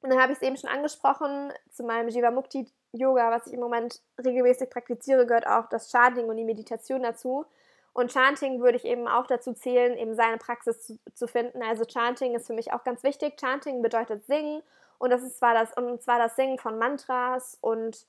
Und 0.01 0.11
dann 0.11 0.21
habe 0.21 0.31
ich 0.31 0.37
es 0.37 0.43
eben 0.43 0.55
schon 0.55 0.69
angesprochen, 0.69 1.51
zu 1.71 1.83
meinem 1.83 2.09
Jivamukti 2.09 2.67
Yoga, 2.93 3.31
was 3.31 3.47
ich 3.47 3.53
im 3.53 3.59
Moment 3.59 4.01
regelmäßig 4.23 4.69
praktiziere, 4.69 5.25
gehört 5.25 5.47
auch 5.47 5.67
das 5.69 5.91
Chanting 5.91 6.27
und 6.27 6.37
die 6.37 6.45
Meditation 6.45 7.03
dazu. 7.03 7.45
Und 7.93 8.11
Chanting 8.11 8.61
würde 8.61 8.77
ich 8.77 8.85
eben 8.85 9.07
auch 9.07 9.25
dazu 9.25 9.53
zählen, 9.53 9.97
eben 9.97 10.13
seine 10.15 10.37
Praxis 10.37 10.81
zu, 10.81 10.99
zu 11.15 11.27
finden. 11.27 11.63
Also 11.63 11.83
Chanting 11.83 12.35
ist 12.35 12.47
für 12.47 12.53
mich 12.53 12.71
auch 12.71 12.83
ganz 12.83 13.01
wichtig. 13.03 13.37
Chanting 13.37 13.81
bedeutet 13.81 14.25
singen 14.25 14.61
und 14.99 15.09
das 15.09 15.23
ist 15.23 15.39
zwar 15.39 15.55
das, 15.55 15.73
und 15.73 16.01
zwar 16.01 16.19
das 16.19 16.35
Singen 16.35 16.59
von 16.59 16.77
Mantras 16.77 17.57
und 17.59 18.05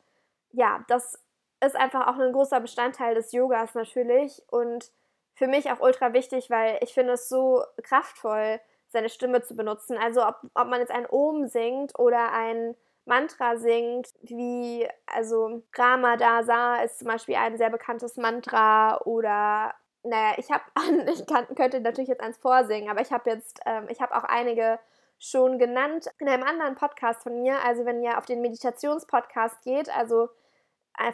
ja, 0.52 0.84
das 0.88 1.18
ist 1.64 1.76
einfach 1.76 2.06
auch 2.06 2.18
ein 2.18 2.32
großer 2.32 2.60
Bestandteil 2.60 3.14
des 3.14 3.32
Yogas 3.32 3.74
natürlich 3.74 4.42
und 4.50 4.90
für 5.34 5.46
mich 5.46 5.70
auch 5.70 5.80
ultra 5.80 6.12
wichtig, 6.12 6.50
weil 6.50 6.78
ich 6.82 6.94
finde 6.94 7.14
es 7.14 7.28
so 7.28 7.64
kraftvoll, 7.82 8.60
seine 8.88 9.08
Stimme 9.08 9.42
zu 9.42 9.54
benutzen. 9.54 9.96
Also 9.96 10.26
ob, 10.26 10.36
ob 10.54 10.68
man 10.68 10.80
jetzt 10.80 10.92
ein 10.92 11.06
Om 11.08 11.46
singt 11.46 11.98
oder 11.98 12.32
ein 12.32 12.74
Mantra 13.04 13.56
singt, 13.56 14.08
wie 14.20 14.86
also 15.06 15.62
Rama 15.76 16.16
Dasa 16.16 16.82
ist 16.82 16.98
zum 16.98 17.08
Beispiel 17.08 17.36
ein 17.36 17.56
sehr 17.56 17.70
bekanntes 17.70 18.16
Mantra 18.16 19.00
oder 19.04 19.74
naja, 20.02 20.34
ich 20.36 20.50
habe, 20.50 20.64
ich 21.12 21.26
kann, 21.26 21.46
könnte 21.54 21.80
natürlich 21.80 22.08
jetzt 22.08 22.22
eins 22.22 22.38
vorsingen, 22.38 22.90
aber 22.90 23.00
ich 23.00 23.12
habe 23.12 23.30
jetzt, 23.30 23.60
ähm, 23.66 23.86
ich 23.88 24.00
habe 24.00 24.16
auch 24.16 24.24
einige 24.24 24.78
schon 25.18 25.58
genannt 25.58 26.06
in 26.18 26.28
einem 26.28 26.44
anderen 26.44 26.76
Podcast 26.76 27.22
von 27.22 27.42
mir. 27.42 27.62
Also 27.64 27.84
wenn 27.84 28.02
ihr 28.02 28.18
auf 28.18 28.26
den 28.26 28.40
Meditationspodcast 28.40 29.62
geht, 29.62 29.90
also 29.90 30.28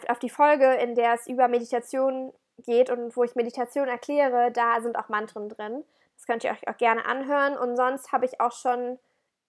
auf 0.09 0.19
die 0.19 0.31
Folge, 0.31 0.75
in 0.75 0.95
der 0.95 1.15
es 1.15 1.27
über 1.27 1.49
Meditation 1.49 2.33
geht 2.59 2.91
und 2.91 3.17
wo 3.17 3.25
ich 3.25 3.35
Meditation 3.35 3.89
erkläre, 3.89 4.51
da 4.53 4.81
sind 4.81 4.97
auch 4.97 5.09
Mantren 5.09 5.49
drin. 5.49 5.85
Das 6.17 6.27
könnt 6.27 6.45
ihr 6.45 6.51
euch 6.51 6.67
auch 6.69 6.77
gerne 6.77 7.05
anhören. 7.07 7.57
Und 7.57 7.77
sonst 7.77 8.13
habe 8.13 8.25
ich 8.25 8.41
auch 8.41 8.53
schon, 8.53 8.99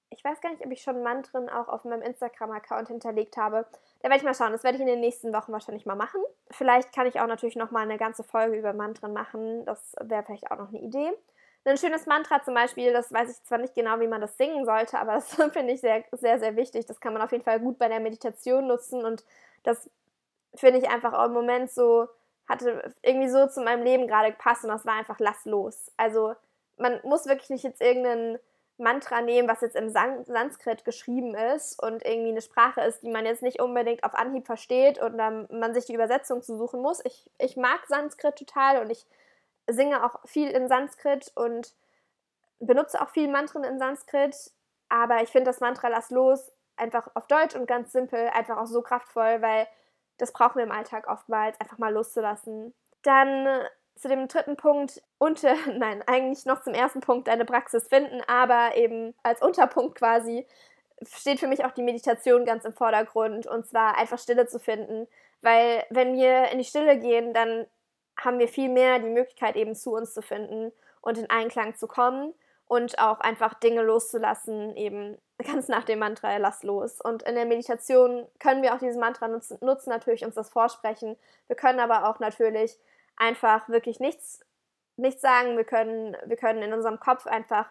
ich 0.09 0.23
weiß 0.23 0.41
gar 0.41 0.51
nicht, 0.51 0.65
ob 0.65 0.71
ich 0.71 0.81
schon 0.81 1.03
Mantren 1.03 1.49
auch 1.49 1.67
auf 1.67 1.83
meinem 1.85 2.01
Instagram-Account 2.01 2.87
hinterlegt 2.87 3.37
habe. 3.37 3.65
Da 4.01 4.09
werde 4.09 4.17
ich 4.17 4.23
mal 4.23 4.35
schauen. 4.35 4.51
Das 4.51 4.63
werde 4.63 4.75
ich 4.75 4.81
in 4.81 4.87
den 4.87 4.99
nächsten 4.99 5.33
Wochen 5.33 5.51
wahrscheinlich 5.51 5.85
mal 5.85 5.95
machen. 5.95 6.21
Vielleicht 6.51 6.93
kann 6.93 7.07
ich 7.07 7.19
auch 7.19 7.27
natürlich 7.27 7.55
noch 7.55 7.71
mal 7.71 7.81
eine 7.81 7.97
ganze 7.97 8.23
Folge 8.23 8.57
über 8.57 8.73
Mantren 8.73 9.13
machen. 9.13 9.65
Das 9.65 9.95
wäre 10.01 10.23
vielleicht 10.23 10.51
auch 10.51 10.57
noch 10.57 10.69
eine 10.69 10.81
Idee. 10.81 11.11
Ein 11.67 11.77
schönes 11.77 12.05
Mantra 12.05 12.43
zum 12.43 12.53
Beispiel, 12.53 12.93
das 12.93 13.11
weiß 13.11 13.31
ich 13.31 13.43
zwar 13.43 13.57
nicht 13.57 13.73
genau, 13.73 13.99
wie 13.99 14.07
man 14.07 14.21
das 14.21 14.37
singen 14.37 14.65
sollte, 14.65 14.99
aber 14.99 15.13
das 15.13 15.33
finde 15.51 15.73
ich 15.73 15.81
sehr, 15.81 16.03
sehr, 16.11 16.39
sehr 16.39 16.55
wichtig. 16.55 16.85
Das 16.85 16.99
kann 16.99 17.11
man 17.13 17.23
auf 17.23 17.31
jeden 17.31 17.43
Fall 17.43 17.59
gut 17.59 17.79
bei 17.79 17.87
der 17.87 17.99
Meditation 17.99 18.67
nutzen 18.67 19.03
und 19.03 19.25
das 19.63 19.89
finde 20.53 20.79
ich 20.79 20.89
einfach 20.89 21.13
auch 21.13 21.25
im 21.25 21.33
Moment 21.33 21.71
so, 21.71 22.07
hatte 22.47 22.93
irgendwie 23.01 23.29
so 23.29 23.47
zu 23.47 23.61
meinem 23.61 23.83
Leben 23.83 24.07
gerade 24.07 24.31
gepasst 24.31 24.63
und 24.63 24.69
das 24.69 24.85
war 24.85 24.93
einfach 24.93 25.17
lass 25.17 25.45
los. 25.45 25.91
Also 25.97 26.35
man 26.77 26.99
muss 27.03 27.25
wirklich 27.25 27.49
nicht 27.49 27.63
jetzt 27.63 27.81
irgendeinen 27.81 28.39
Mantra 28.77 29.21
nehmen, 29.21 29.47
was 29.47 29.61
jetzt 29.61 29.75
im 29.75 29.89
San 29.89 30.25
Sanskrit 30.25 30.83
geschrieben 30.83 31.33
ist 31.33 31.81
und 31.81 32.03
irgendwie 32.05 32.31
eine 32.31 32.41
Sprache 32.41 32.81
ist, 32.81 33.03
die 33.03 33.09
man 33.09 33.25
jetzt 33.25 33.41
nicht 33.41 33.61
unbedingt 33.61 34.03
auf 34.03 34.15
Anhieb 34.15 34.45
versteht 34.45 34.99
und 34.99 35.17
dann 35.17 35.47
man 35.49 35.73
sich 35.73 35.85
die 35.85 35.93
Übersetzung 35.93 36.41
zu 36.41 36.57
suchen 36.57 36.81
muss. 36.81 37.03
Ich, 37.05 37.29
ich 37.37 37.55
mag 37.55 37.85
Sanskrit 37.87 38.35
total 38.35 38.81
und 38.81 38.89
ich 38.89 39.05
singe 39.67 40.03
auch 40.05 40.19
viel 40.25 40.49
in 40.49 40.67
Sanskrit 40.67 41.31
und 41.35 41.73
benutze 42.59 43.01
auch 43.01 43.09
viel 43.09 43.29
Mantren 43.29 43.63
in 43.63 43.79
Sanskrit, 43.79 44.35
aber 44.89 45.21
ich 45.21 45.29
finde 45.29 45.49
das 45.49 45.61
Mantra 45.61 45.87
Lass 45.87 46.09
los 46.09 46.51
einfach 46.77 47.09
auf 47.13 47.27
Deutsch 47.27 47.55
und 47.55 47.67
ganz 47.67 47.91
simpel 47.93 48.29
einfach 48.33 48.57
auch 48.57 48.67
so 48.67 48.81
kraftvoll, 48.81 49.41
weil 49.41 49.67
das 50.17 50.31
brauchen 50.31 50.57
wir 50.57 50.63
im 50.63 50.71
Alltag 50.71 51.07
oftmals, 51.07 51.59
einfach 51.59 51.77
mal 51.77 51.93
loszulassen. 51.93 52.73
Dann 53.01 53.65
zu 53.95 54.09
dem 54.09 54.27
dritten 54.27 54.57
Punkt, 54.57 55.01
unter, 55.17 55.55
nein, 55.73 56.03
eigentlich 56.07 56.45
noch 56.45 56.61
zum 56.61 56.73
ersten 56.73 57.01
Punkt 57.01 57.27
deine 57.27 57.45
Praxis 57.45 57.87
finden, 57.87 58.21
aber 58.27 58.75
eben 58.75 59.13
als 59.23 59.41
Unterpunkt 59.41 59.97
quasi 59.97 60.45
steht 61.01 61.39
für 61.39 61.47
mich 61.47 61.65
auch 61.65 61.71
die 61.71 61.83
Meditation 61.83 62.45
ganz 62.45 62.63
im 62.65 62.73
Vordergrund 62.73 63.47
und 63.47 63.65
zwar 63.65 63.97
einfach 63.97 64.17
Stille 64.17 64.47
zu 64.47 64.59
finden, 64.59 65.07
weil 65.41 65.83
wenn 65.89 66.15
wir 66.15 66.49
in 66.49 66.57
die 66.57 66.63
Stille 66.63 66.97
gehen, 66.97 67.33
dann 67.33 67.67
haben 68.17 68.39
wir 68.39 68.47
viel 68.47 68.69
mehr 68.69 68.99
die 68.99 69.09
Möglichkeit 69.09 69.55
eben 69.55 69.75
zu 69.75 69.93
uns 69.93 70.13
zu 70.13 70.21
finden 70.21 70.71
und 71.01 71.17
in 71.17 71.29
Einklang 71.29 71.75
zu 71.75 71.87
kommen 71.87 72.33
und 72.67 72.97
auch 72.99 73.19
einfach 73.19 73.53
Dinge 73.55 73.81
loszulassen, 73.83 74.75
eben 74.75 75.17
ganz 75.43 75.67
nach 75.67 75.83
dem 75.83 75.99
Mantra, 75.99 76.37
lass 76.37 76.63
los. 76.63 76.99
Und 77.01 77.23
in 77.23 77.35
der 77.35 77.45
Meditation 77.45 78.25
können 78.39 78.63
wir 78.63 78.73
auch 78.73 78.79
dieses 78.79 78.97
Mantra 78.97 79.27
nutzen, 79.27 79.57
nutzen, 79.61 79.89
natürlich 79.89 80.25
uns 80.25 80.35
das 80.35 80.49
vorsprechen. 80.49 81.17
Wir 81.47 81.55
können 81.55 81.79
aber 81.79 82.09
auch 82.09 82.19
natürlich 82.19 82.77
einfach 83.17 83.69
wirklich 83.69 83.99
nichts, 83.99 84.45
nichts 84.97 85.21
sagen. 85.21 85.57
Wir 85.57 85.63
können, 85.63 86.15
wir 86.25 86.37
können 86.37 86.61
in 86.61 86.73
unserem 86.73 86.99
Kopf 86.99 87.27
einfach 87.27 87.67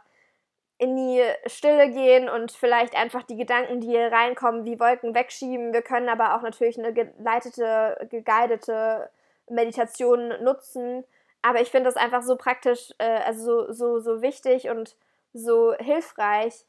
in 0.78 0.96
die 0.96 1.22
Stille 1.46 1.90
gehen 1.90 2.28
und 2.28 2.50
vielleicht 2.52 2.96
einfach 2.96 3.22
die 3.22 3.36
Gedanken, 3.36 3.80
die 3.80 3.88
hier 3.88 4.10
reinkommen, 4.10 4.64
wie 4.64 4.80
Wolken 4.80 5.14
wegschieben. 5.14 5.72
Wir 5.72 5.82
können 5.82 6.08
aber 6.08 6.34
auch 6.34 6.42
natürlich 6.42 6.78
eine 6.78 6.92
geleitete, 6.92 8.08
geguidete 8.10 9.08
Meditation 9.48 10.42
nutzen, 10.42 11.04
aber 11.42 11.60
ich 11.60 11.70
finde 11.70 11.90
das 11.90 11.96
einfach 11.96 12.22
so 12.22 12.36
praktisch, 12.36 12.92
äh, 12.98 13.20
also 13.24 13.66
so, 13.66 13.72
so, 13.72 14.00
so 14.00 14.22
wichtig 14.22 14.68
und 14.70 14.96
so 15.32 15.74
hilfreich, 15.74 16.64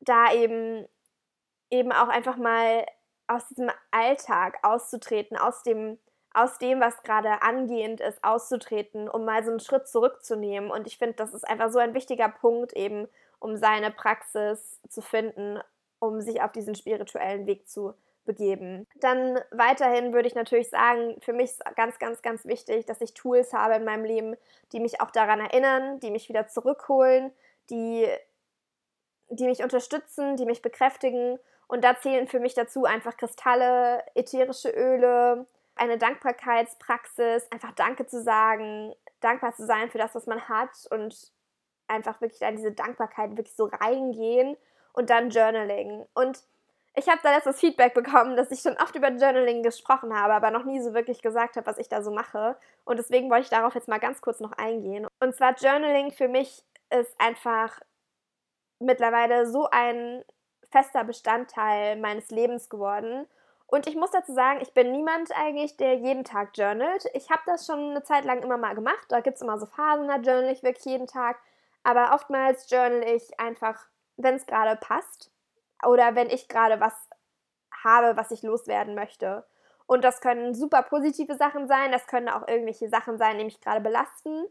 da 0.00 0.32
eben, 0.32 0.88
eben 1.70 1.92
auch 1.92 2.08
einfach 2.08 2.36
mal 2.36 2.86
aus 3.28 3.46
diesem 3.48 3.70
Alltag 3.90 4.58
auszutreten, 4.62 5.36
aus 5.36 5.62
dem, 5.62 5.98
aus 6.34 6.58
dem, 6.58 6.80
was 6.80 7.02
gerade 7.02 7.42
angehend 7.42 8.00
ist, 8.00 8.22
auszutreten, 8.24 9.08
um 9.08 9.24
mal 9.24 9.44
so 9.44 9.50
einen 9.50 9.60
Schritt 9.60 9.88
zurückzunehmen. 9.88 10.70
Und 10.70 10.86
ich 10.86 10.98
finde, 10.98 11.14
das 11.14 11.34
ist 11.34 11.46
einfach 11.46 11.70
so 11.70 11.78
ein 11.78 11.94
wichtiger 11.94 12.28
Punkt 12.28 12.72
eben, 12.72 13.08
um 13.38 13.56
seine 13.56 13.90
Praxis 13.90 14.80
zu 14.88 15.02
finden, 15.02 15.58
um 15.98 16.20
sich 16.20 16.42
auf 16.42 16.52
diesen 16.52 16.74
spirituellen 16.74 17.46
Weg 17.46 17.68
zu 17.68 17.94
begeben. 18.24 18.86
Dann 19.00 19.40
weiterhin 19.50 20.12
würde 20.12 20.28
ich 20.28 20.34
natürlich 20.34 20.70
sagen, 20.70 21.16
für 21.20 21.32
mich 21.32 21.50
ist 21.50 21.64
ganz, 21.76 21.98
ganz, 21.98 22.22
ganz 22.22 22.44
wichtig, 22.44 22.86
dass 22.86 23.00
ich 23.00 23.14
Tools 23.14 23.52
habe 23.52 23.74
in 23.74 23.84
meinem 23.84 24.04
Leben, 24.04 24.36
die 24.72 24.80
mich 24.80 25.00
auch 25.00 25.10
daran 25.10 25.40
erinnern, 25.40 25.98
die 26.00 26.10
mich 26.10 26.28
wieder 26.28 26.46
zurückholen, 26.46 27.32
die, 27.70 28.06
die 29.28 29.46
mich 29.46 29.62
unterstützen, 29.62 30.36
die 30.36 30.46
mich 30.46 30.62
bekräftigen. 30.62 31.38
Und 31.66 31.84
da 31.84 31.98
zählen 31.98 32.28
für 32.28 32.40
mich 32.40 32.54
dazu 32.54 32.84
einfach 32.84 33.16
Kristalle, 33.16 34.04
ätherische 34.14 34.70
Öle, 34.70 35.46
eine 35.74 35.98
Dankbarkeitspraxis, 35.98 37.50
einfach 37.50 37.72
Danke 37.72 38.06
zu 38.06 38.22
sagen, 38.22 38.94
dankbar 39.20 39.54
zu 39.54 39.66
sein 39.66 39.90
für 39.90 39.98
das, 39.98 40.14
was 40.14 40.26
man 40.26 40.48
hat 40.48 40.70
und 40.90 41.32
einfach 41.88 42.20
wirklich 42.20 42.40
da 42.40 42.50
diese 42.50 42.72
Dankbarkeit 42.72 43.36
wirklich 43.36 43.54
so 43.54 43.64
reingehen 43.64 44.56
und 44.92 45.10
dann 45.10 45.30
Journaling. 45.30 46.06
Und 46.14 46.44
ich 46.94 47.08
habe 47.08 47.20
da 47.22 47.34
letztes 47.34 47.58
Feedback 47.58 47.94
bekommen, 47.94 48.36
dass 48.36 48.50
ich 48.50 48.60
schon 48.60 48.76
oft 48.76 48.94
über 48.94 49.08
Journaling 49.08 49.62
gesprochen 49.62 50.14
habe, 50.14 50.34
aber 50.34 50.50
noch 50.50 50.64
nie 50.64 50.80
so 50.80 50.92
wirklich 50.92 51.22
gesagt 51.22 51.56
habe, 51.56 51.66
was 51.66 51.78
ich 51.78 51.88
da 51.88 52.02
so 52.02 52.10
mache. 52.10 52.56
Und 52.84 52.98
deswegen 52.98 53.30
wollte 53.30 53.44
ich 53.44 53.50
darauf 53.50 53.74
jetzt 53.74 53.88
mal 53.88 54.00
ganz 54.00 54.20
kurz 54.20 54.40
noch 54.40 54.52
eingehen. 54.52 55.06
Und 55.20 55.34
zwar 55.34 55.54
Journaling 55.54 56.12
für 56.12 56.28
mich 56.28 56.62
ist 56.90 57.18
einfach 57.18 57.80
mittlerweile 58.78 59.46
so 59.46 59.68
ein 59.70 60.22
fester 60.70 61.04
Bestandteil 61.04 61.96
meines 61.96 62.30
Lebens 62.30 62.68
geworden. 62.68 63.26
Und 63.72 63.86
ich 63.86 63.96
muss 63.96 64.10
dazu 64.10 64.34
sagen, 64.34 64.60
ich 64.60 64.74
bin 64.74 64.92
niemand 64.92 65.34
eigentlich, 65.34 65.78
der 65.78 65.94
jeden 65.94 66.24
Tag 66.24 66.50
journalt. 66.58 67.06
Ich 67.14 67.30
habe 67.30 67.40
das 67.46 67.64
schon 67.64 67.92
eine 67.92 68.02
Zeit 68.02 68.26
lang 68.26 68.42
immer 68.42 68.58
mal 68.58 68.74
gemacht. 68.74 69.06
Da 69.08 69.20
gibt 69.20 69.36
es 69.36 69.42
immer 69.42 69.58
so 69.58 69.64
Phasen, 69.64 70.08
da 70.08 70.16
journal 70.16 70.52
ich 70.52 70.62
wirklich 70.62 70.84
jeden 70.84 71.06
Tag. 71.06 71.38
Aber 71.82 72.12
oftmals 72.14 72.70
journal 72.70 73.02
ich 73.02 73.40
einfach, 73.40 73.86
wenn 74.18 74.34
es 74.34 74.44
gerade 74.44 74.78
passt 74.78 75.30
oder 75.86 76.14
wenn 76.14 76.28
ich 76.28 76.48
gerade 76.48 76.80
was 76.80 76.92
habe, 77.82 78.14
was 78.14 78.30
ich 78.30 78.42
loswerden 78.42 78.94
möchte. 78.94 79.46
Und 79.86 80.04
das 80.04 80.20
können 80.20 80.52
super 80.52 80.82
positive 80.82 81.34
Sachen 81.36 81.66
sein, 81.66 81.92
das 81.92 82.06
können 82.06 82.28
auch 82.28 82.46
irgendwelche 82.46 82.90
Sachen 82.90 83.16
sein, 83.16 83.38
die 83.38 83.44
mich 83.44 83.62
gerade 83.62 83.80
belasten. 83.80 84.44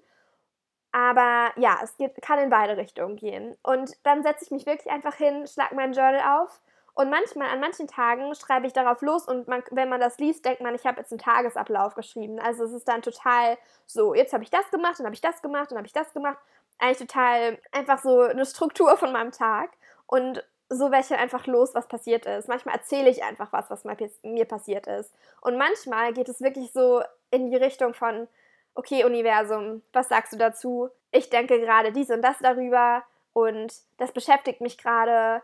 Aber 0.93 1.51
ja, 1.57 1.77
es 1.83 1.95
geht, 1.95 2.19
kann 2.23 2.39
in 2.39 2.49
beide 2.49 2.75
Richtungen 2.75 3.17
gehen. 3.17 3.55
Und 3.61 3.95
dann 4.01 4.23
setze 4.23 4.45
ich 4.45 4.51
mich 4.51 4.65
wirklich 4.65 4.91
einfach 4.91 5.13
hin, 5.13 5.45
schlage 5.45 5.75
mein 5.75 5.93
Journal 5.93 6.39
auf 6.41 6.59
und 6.93 7.09
manchmal, 7.09 7.49
an 7.49 7.59
manchen 7.59 7.87
Tagen 7.87 8.33
schreibe 8.35 8.67
ich 8.67 8.73
darauf 8.73 9.01
los 9.01 9.25
und 9.25 9.47
man, 9.47 9.63
wenn 9.71 9.89
man 9.89 10.01
das 10.01 10.17
liest, 10.17 10.43
denkt 10.43 10.61
man, 10.61 10.75
ich 10.75 10.85
habe 10.85 10.99
jetzt 10.99 11.11
einen 11.11 11.19
Tagesablauf 11.19 11.95
geschrieben. 11.95 12.39
Also 12.39 12.65
es 12.65 12.73
ist 12.73 12.87
dann 12.87 13.01
total 13.01 13.57
so, 13.85 14.13
jetzt 14.13 14.33
habe 14.33 14.43
ich 14.43 14.49
das 14.49 14.69
gemacht, 14.71 14.99
dann 14.99 15.05
habe 15.05 15.15
ich 15.15 15.21
das 15.21 15.41
gemacht, 15.41 15.71
dann 15.71 15.77
habe 15.77 15.87
ich 15.87 15.93
das 15.93 16.13
gemacht. 16.13 16.37
Eigentlich 16.79 17.07
total 17.07 17.57
einfach 17.71 17.99
so 17.99 18.21
eine 18.21 18.45
Struktur 18.45 18.97
von 18.97 19.13
meinem 19.13 19.31
Tag. 19.31 19.71
Und 20.05 20.43
so 20.67 20.91
werde 20.91 21.05
ich 21.05 21.13
einfach 21.13 21.47
los, 21.47 21.75
was 21.75 21.87
passiert 21.87 22.25
ist. 22.25 22.47
Manchmal 22.47 22.75
erzähle 22.75 23.09
ich 23.09 23.23
einfach 23.23 23.53
was, 23.53 23.69
was 23.69 23.85
mir 23.85 24.45
passiert 24.45 24.87
ist. 24.87 25.13
Und 25.41 25.57
manchmal 25.57 26.13
geht 26.13 26.29
es 26.29 26.41
wirklich 26.41 26.71
so 26.71 27.01
in 27.29 27.51
die 27.51 27.57
Richtung 27.57 27.93
von, 27.93 28.27
okay, 28.75 29.05
Universum, 29.05 29.81
was 29.93 30.09
sagst 30.09 30.33
du 30.33 30.37
dazu? 30.37 30.89
Ich 31.11 31.29
denke 31.29 31.59
gerade 31.59 31.91
dies 31.91 32.09
und 32.09 32.21
das 32.21 32.37
darüber 32.39 33.03
und 33.33 33.73
das 33.97 34.11
beschäftigt 34.11 34.61
mich 34.61 34.77
gerade. 34.77 35.41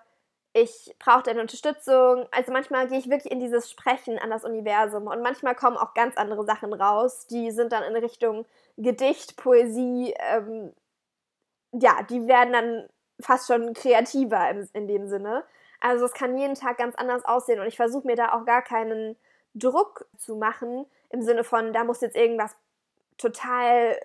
Ich 0.60 0.96
brauche 0.98 1.22
deine 1.22 1.42
Unterstützung. 1.42 2.26
Also 2.32 2.52
manchmal 2.52 2.88
gehe 2.88 2.98
ich 2.98 3.12
wirklich 3.12 3.32
in 3.32 3.40
dieses 3.40 3.70
Sprechen 3.70 4.18
an 4.18 4.32
das 4.32 4.44
Universum 4.44 5.06
und 5.06 5.22
manchmal 5.22 5.54
kommen 5.54 5.78
auch 5.78 5.94
ganz 5.94 6.18
andere 6.18 6.46
Sachen 6.46 6.74
raus. 6.74 7.28
Die 7.28 7.52
sind 7.52 7.72
dann 7.72 7.84
in 7.84 7.96
Richtung 7.96 8.44
Gedicht, 8.76 9.38
Poesie. 9.38 10.16
Ähm, 10.18 10.74
ja, 11.74 12.02
die 12.10 12.28
werden 12.28 12.54
dann 12.54 12.90
fast 13.20 13.46
schon 13.46 13.76
kreativer 13.76 14.50
in, 14.50 14.68
in 14.74 14.88
dem 14.88 15.08
Sinne. 15.08 15.44
Also 15.80 16.06
es 16.06 16.14
kann 16.14 16.36
jeden 16.40 16.56
Tag 16.56 16.78
ganz 16.78 16.96
anders 16.96 17.24
aussehen 17.24 17.60
und 17.60 17.68
ich 17.68 17.76
versuche 17.76 18.08
mir 18.08 18.16
da 18.16 18.34
auch 18.34 18.46
gar 18.46 18.64
keinen 18.64 19.16
Druck 19.54 20.08
zu 20.18 20.36
machen 20.38 20.88
im 21.12 21.22
Sinne 21.22 21.44
von, 21.44 21.72
da 21.72 21.84
muss 21.84 22.02
jetzt 22.02 22.16
irgendwas 22.16 22.56
total 23.20 24.00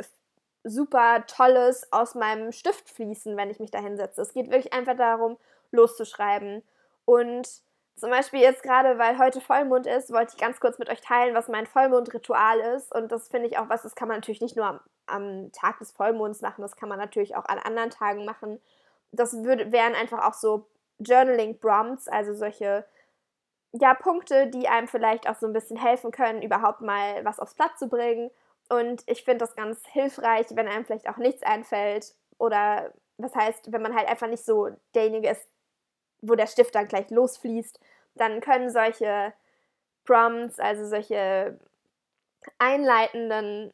super 0.65 1.25
Tolles 1.27 1.91
aus 1.93 2.15
meinem 2.15 2.53
Stift 2.53 2.91
fließen, 2.91 3.39
wenn 3.39 3.49
ich 3.49 3.59
mich 3.59 3.71
da 3.71 3.79
hinsetze. 3.79 4.21
Es 4.21 4.35
geht 4.35 4.51
wirklich 4.51 4.75
einfach 4.75 4.97
darum, 4.97 5.39
loszuschreiben. 5.73 6.63
Und 7.05 7.49
zum 7.97 8.11
Beispiel 8.11 8.41
jetzt 8.41 8.63
gerade, 8.63 8.99
weil 8.99 9.19
heute 9.19 9.41
Vollmond 9.41 9.87
ist, 9.87 10.13
wollte 10.13 10.35
ich 10.35 10.41
ganz 10.41 10.61
kurz 10.61 10.79
mit 10.79 10.89
euch 10.89 11.01
teilen, 11.01 11.35
was 11.35 11.49
mein 11.49 11.67
Vollmondritual 11.67 12.59
ist. 12.77 12.95
Und 12.95 13.13
das 13.13 13.29
finde 13.29 13.49
ich 13.49 13.59
auch 13.59 13.69
was, 13.69 13.83
das 13.83 13.95
kann 13.95 14.09
man 14.09 14.19
natürlich 14.19 14.41
nicht 14.41 14.57
nur 14.57 14.67
am, 14.67 14.81
am, 15.07 15.53
Tag 15.53 15.79
des 15.79 15.93
Vollmonds 15.93 16.41
machen, 16.41 16.63
das 16.63 16.77
kann 16.77 16.89
man 16.89 16.99
natürlich 16.99 17.37
auch 17.37 17.45
an 17.45 17.59
anderen 17.59 17.91
Tagen 17.91 18.25
machen. 18.25 18.61
Das 19.13 19.45
würd, 19.45 19.73
wären 19.73 19.95
einfach 19.95 20.25
auch 20.27 20.35
so 20.35 20.67
Journaling-Prompts, 21.01 22.09
also 22.09 22.35
solche 22.35 22.85
ja, 23.73 23.95
Punkte, 23.95 24.49
die 24.49 24.69
einem 24.69 24.89
vielleicht 24.89 25.29
auch 25.29 25.37
so 25.37 25.47
ein 25.47 25.53
bisschen 25.53 25.77
helfen 25.77 26.11
können, 26.11 26.43
überhaupt 26.43 26.81
mal 26.81 27.25
was 27.25 27.41
aufs 27.41 27.55
Blatt 27.55 27.79
zu 27.79 27.89
bringen. 27.89 28.31
Und 28.69 29.03
ich 29.07 29.25
finde 29.25 29.45
das 29.45 29.55
ganz 29.55 29.87
hilfreich, 29.87 30.47
wenn 30.51 30.69
einem 30.69 30.85
vielleicht 30.85 31.09
auch 31.09 31.17
nichts 31.17 31.43
einfällt 31.43 32.15
oder 32.39 32.93
was 33.19 33.35
heißt, 33.35 33.73
wenn 33.73 33.83
man 33.83 33.95
halt 33.95 34.09
einfach 34.09 34.29
nicht 34.29 34.45
so 34.45 34.71
derjenige 34.95 35.31
ist, 35.31 35.47
wo 36.23 36.35
der 36.35 36.47
Stift 36.47 36.75
dann 36.75 36.89
gleich 36.89 37.11
losfließt, 37.11 37.79
dann 38.15 38.41
können 38.41 38.71
solche 38.71 39.33
Prompts, 40.05 40.59
also 40.59 40.87
solche 40.87 41.59
einleitenden 42.59 43.73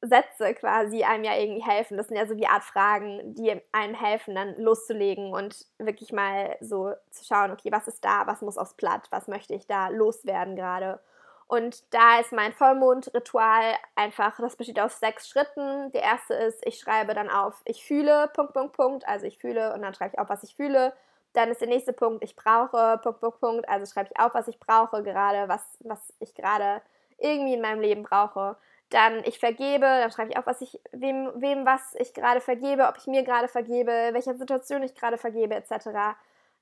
Sätze 0.00 0.54
quasi 0.54 1.02
einem 1.04 1.24
ja 1.24 1.36
irgendwie 1.36 1.64
helfen. 1.64 1.96
Das 1.96 2.08
sind 2.08 2.16
ja 2.16 2.26
so 2.26 2.36
wie 2.36 2.46
Art 2.46 2.64
Fragen, 2.64 3.34
die 3.34 3.60
einem 3.72 3.94
helfen, 3.94 4.34
dann 4.34 4.56
loszulegen 4.56 5.32
und 5.32 5.66
wirklich 5.78 6.12
mal 6.12 6.56
so 6.60 6.92
zu 7.10 7.24
schauen, 7.24 7.50
okay, 7.50 7.70
was 7.72 7.88
ist 7.88 8.04
da, 8.04 8.26
was 8.26 8.42
muss 8.42 8.58
aufs 8.58 8.74
Blatt, 8.74 9.06
was 9.10 9.28
möchte 9.28 9.54
ich 9.54 9.66
da 9.66 9.88
loswerden 9.88 10.56
gerade. 10.56 11.00
Und 11.46 11.92
da 11.92 12.20
ist 12.20 12.32
mein 12.32 12.52
Vollmondritual 12.52 13.74
einfach, 13.96 14.38
das 14.38 14.56
besteht 14.56 14.80
aus 14.80 14.98
sechs 14.98 15.28
Schritten. 15.28 15.92
Der 15.92 16.02
erste 16.02 16.34
ist, 16.34 16.66
ich 16.66 16.78
schreibe 16.78 17.14
dann 17.14 17.30
auf, 17.30 17.60
ich 17.64 17.84
fühle, 17.84 18.30
Punkt, 18.34 18.54
Punkt, 18.54 18.74
Punkt, 18.74 19.06
also 19.06 19.26
ich 19.26 19.38
fühle 19.38 19.74
und 19.74 19.82
dann 19.82 19.94
schreibe 19.94 20.14
ich 20.14 20.18
auf, 20.18 20.28
was 20.28 20.42
ich 20.42 20.56
fühle. 20.56 20.94
Dann 21.34 21.50
ist 21.50 21.60
der 21.60 21.68
nächste 21.68 21.92
Punkt, 21.92 22.24
ich 22.24 22.36
brauche, 22.36 22.98
Punkt, 23.02 23.20
Punkt, 23.20 23.40
Punkt, 23.40 23.68
also 23.68 23.92
schreibe 23.92 24.08
ich 24.12 24.20
auf, 24.20 24.34
was 24.34 24.48
ich 24.48 24.58
brauche 24.58 25.02
gerade, 25.02 25.48
was, 25.48 25.62
was 25.80 26.12
ich 26.20 26.34
gerade 26.34 26.80
irgendwie 27.18 27.54
in 27.54 27.60
meinem 27.60 27.80
Leben 27.80 28.04
brauche. 28.04 28.56
Dann 28.90 29.24
ich 29.24 29.40
vergebe, 29.40 29.80
dann 29.84 30.12
schreibe 30.12 30.30
ich 30.30 30.36
auf, 30.38 30.46
was 30.46 30.60
ich, 30.60 30.80
wem, 30.92 31.30
wem 31.34 31.66
was 31.66 31.94
ich 31.96 32.14
gerade 32.14 32.40
vergebe, 32.40 32.86
ob 32.86 32.96
ich 32.98 33.06
mir 33.08 33.24
gerade 33.24 33.48
vergebe, 33.48 33.90
welcher 34.12 34.34
Situation 34.34 34.82
ich 34.84 34.94
gerade 34.94 35.18
vergebe, 35.18 35.56
etc. 35.56 36.16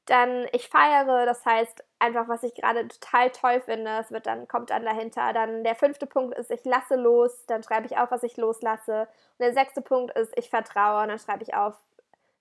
Dann 0.06 0.46
ich 0.52 0.68
feiere, 0.68 1.26
das 1.26 1.44
heißt 1.44 1.84
einfach, 1.98 2.28
was 2.28 2.42
ich 2.42 2.54
gerade 2.54 2.88
total 2.88 3.30
toll 3.30 3.60
finde, 3.60 3.84
das 3.84 4.10
wird 4.10 4.26
dann, 4.26 4.48
kommt 4.48 4.70
dann 4.70 4.84
dahinter. 4.84 5.32
Dann 5.34 5.64
der 5.64 5.74
fünfte 5.74 6.06
Punkt 6.06 6.36
ist, 6.38 6.50
ich 6.50 6.64
lasse 6.64 6.96
los, 6.96 7.44
dann 7.46 7.62
schreibe 7.62 7.86
ich 7.86 7.98
auf, 7.98 8.10
was 8.10 8.22
ich 8.22 8.38
loslasse. 8.38 9.02
Und 9.02 9.40
der 9.40 9.52
sechste 9.52 9.82
Punkt 9.82 10.16
ist, 10.16 10.32
ich 10.38 10.48
vertraue, 10.48 11.02
und 11.02 11.08
dann 11.08 11.18
schreibe 11.18 11.42
ich 11.42 11.54
auf, 11.54 11.74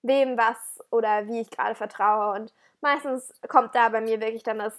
wem 0.02 0.36
was 0.36 0.80
oder 0.90 1.26
wie 1.26 1.40
ich 1.40 1.50
gerade 1.50 1.74
vertraue. 1.74 2.34
Und 2.34 2.52
meistens 2.80 3.32
kommt 3.48 3.74
da 3.74 3.88
bei 3.88 4.00
mir 4.00 4.20
wirklich 4.20 4.42
dann 4.42 4.58
das 4.58 4.74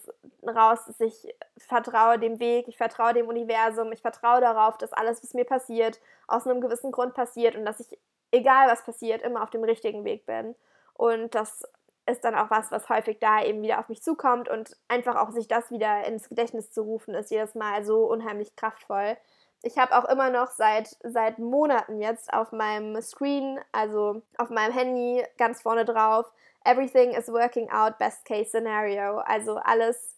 raus, 0.46 0.80
dass 0.86 1.00
ich 1.00 1.34
vertraue 1.58 2.20
dem 2.20 2.40
Weg, 2.40 2.68
ich 2.68 2.78
vertraue 2.78 3.14
dem 3.14 3.28
Universum, 3.28 3.92
ich 3.92 4.02
vertraue 4.02 4.42
darauf, 4.42 4.78
dass 4.78 4.94
alles, 4.94 5.24
was 5.24 5.34
mir 5.34 5.46
passiert, 5.46 6.00
aus 6.28 6.46
einem 6.46 6.62
gewissen 6.62 6.92
Grund 6.92 7.14
passiert 7.14 7.56
und 7.56 7.66
dass 7.66 7.80
ich, 7.80 7.98
egal 8.32 8.68
was 8.70 8.84
passiert, 8.84 9.22
immer 9.22 9.44
auf 9.44 9.50
dem 9.50 9.64
richtigen 9.64 10.04
Weg 10.04 10.26
bin. 10.26 10.56
Und 10.94 11.34
das 11.36 11.64
ist 12.06 12.24
dann 12.26 12.36
auch 12.36 12.50
was, 12.50 12.72
was 12.72 12.90
häufig 12.90 13.20
da 13.20 13.44
eben 13.44 13.62
wieder 13.62 13.80
auf 13.80 13.88
mich 13.88 14.04
zukommt 14.04 14.50
und 14.50 14.76
einfach 14.88 15.16
auch 15.16 15.32
sich 15.32 15.48
das 15.48 15.72
wieder 15.72 16.06
ins 16.06 16.28
Gedächtnis 16.28 16.72
zu 16.72 16.82
rufen, 16.82 17.14
ist 17.14 17.32
jedes 17.32 17.56
Mal 17.56 17.86
so 17.86 18.06
unheimlich 18.06 18.56
kraftvoll. 18.56 19.18
Ich 19.64 19.78
habe 19.78 19.98
auch 19.98 20.06
immer 20.06 20.30
noch 20.30 20.52
seit, 20.52 20.98
seit 21.04 21.40
Monaten 21.40 22.02
jetzt 22.02 22.34
auf 22.34 22.52
meinem 22.52 23.02
Screen, 23.02 23.60
also 23.72 24.22
auf 24.38 24.50
meinem 24.50 24.74
Handy, 24.74 25.26
ganz 25.38 25.62
vorne 25.62 25.86
drauf, 25.86 26.32
Everything 26.66 27.12
is 27.12 27.28
working 27.28 27.70
out, 27.70 27.98
best 27.98 28.26
case 28.26 28.50
scenario. 28.50 29.20
Also 29.20 29.58
alles 29.58 30.18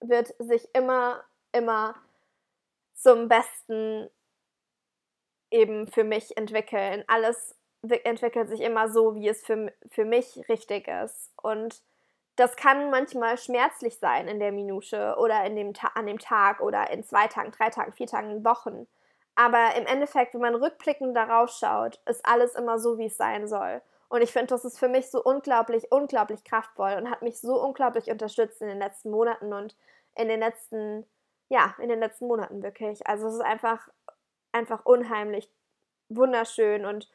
wird 0.00 0.34
sich 0.38 0.68
immer, 0.74 1.22
immer 1.52 1.94
zum 2.94 3.28
Besten 3.28 4.10
eben 5.50 5.86
für 5.86 6.04
mich 6.04 6.36
entwickeln. 6.36 7.04
Alles 7.06 7.56
entwickelt 8.04 8.48
sich 8.48 8.60
immer 8.60 8.90
so, 8.90 9.14
wie 9.14 9.28
es 9.28 9.44
für, 9.44 9.72
für 9.90 10.04
mich 10.04 10.46
richtig 10.48 10.88
ist. 10.88 11.32
Und 11.40 11.82
das 12.36 12.56
kann 12.56 12.90
manchmal 12.90 13.38
schmerzlich 13.38 13.98
sein 13.98 14.28
in 14.28 14.38
der 14.38 14.52
Minute 14.52 15.16
oder 15.18 15.44
in 15.44 15.56
dem 15.56 15.72
an 15.94 16.06
dem 16.06 16.18
Tag 16.18 16.60
oder 16.60 16.90
in 16.90 17.02
zwei 17.02 17.26
Tagen, 17.26 17.50
drei 17.50 17.70
Tagen, 17.70 17.92
vier 17.92 18.06
Tagen, 18.06 18.44
Wochen. 18.44 18.86
Aber 19.34 19.74
im 19.76 19.86
Endeffekt, 19.86 20.34
wenn 20.34 20.40
man 20.40 20.54
rückblickend 20.54 21.16
darauf 21.16 21.50
schaut, 21.50 22.00
ist 22.06 22.24
alles 22.26 22.54
immer 22.54 22.78
so, 22.78 22.98
wie 22.98 23.06
es 23.06 23.16
sein 23.16 23.48
soll. 23.48 23.82
Und 24.08 24.22
ich 24.22 24.32
finde, 24.32 24.48
das 24.48 24.64
ist 24.64 24.78
für 24.78 24.88
mich 24.88 25.10
so 25.10 25.22
unglaublich, 25.22 25.90
unglaublich 25.90 26.44
kraftvoll 26.44 26.94
und 26.94 27.10
hat 27.10 27.22
mich 27.22 27.40
so 27.40 27.60
unglaublich 27.60 28.10
unterstützt 28.10 28.62
in 28.62 28.68
den 28.68 28.78
letzten 28.78 29.10
Monaten 29.10 29.52
und 29.52 29.76
in 30.14 30.28
den 30.28 30.40
letzten, 30.40 31.06
ja, 31.48 31.74
in 31.78 31.88
den 31.88 32.00
letzten 32.00 32.26
Monaten 32.26 32.62
wirklich. 32.62 33.06
Also 33.06 33.26
es 33.26 33.34
ist 33.34 33.40
einfach, 33.40 33.88
einfach 34.52 34.84
unheimlich 34.84 35.50
wunderschön 36.08 36.86
und 36.86 37.10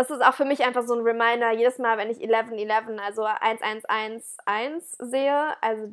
es 0.00 0.10
ist 0.10 0.24
auch 0.24 0.34
für 0.34 0.44
mich 0.44 0.64
einfach 0.64 0.86
so 0.86 0.94
ein 0.94 1.02
Reminder, 1.02 1.52
jedes 1.52 1.78
Mal, 1.78 1.98
wenn 1.98 2.10
ich 2.10 2.22
1111, 2.22 3.00
also 3.00 3.24
1111 3.24 4.84
sehe, 4.98 5.62
also 5.62 5.92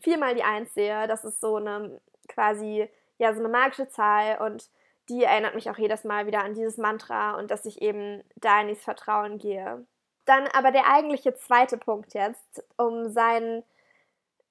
viermal 0.00 0.34
die 0.34 0.42
1 0.42 0.74
sehe, 0.74 1.06
das 1.06 1.24
ist 1.24 1.40
so 1.40 1.56
eine 1.56 2.00
quasi, 2.28 2.88
ja, 3.18 3.32
so 3.34 3.40
eine 3.40 3.48
magische 3.48 3.88
Zahl 3.88 4.38
und 4.38 4.68
die 5.08 5.22
erinnert 5.22 5.54
mich 5.54 5.70
auch 5.70 5.78
jedes 5.78 6.04
Mal 6.04 6.26
wieder 6.26 6.42
an 6.42 6.54
dieses 6.54 6.78
Mantra 6.78 7.36
und 7.38 7.50
dass 7.50 7.64
ich 7.64 7.80
eben 7.80 8.22
da 8.36 8.60
in 8.60 8.68
dieses 8.68 8.84
Vertrauen 8.84 9.38
gehe. 9.38 9.86
Dann 10.24 10.48
aber 10.48 10.72
der 10.72 10.92
eigentliche 10.92 11.34
zweite 11.34 11.78
Punkt 11.78 12.14
jetzt, 12.14 12.64
um 12.76 13.08
seinen, 13.08 13.62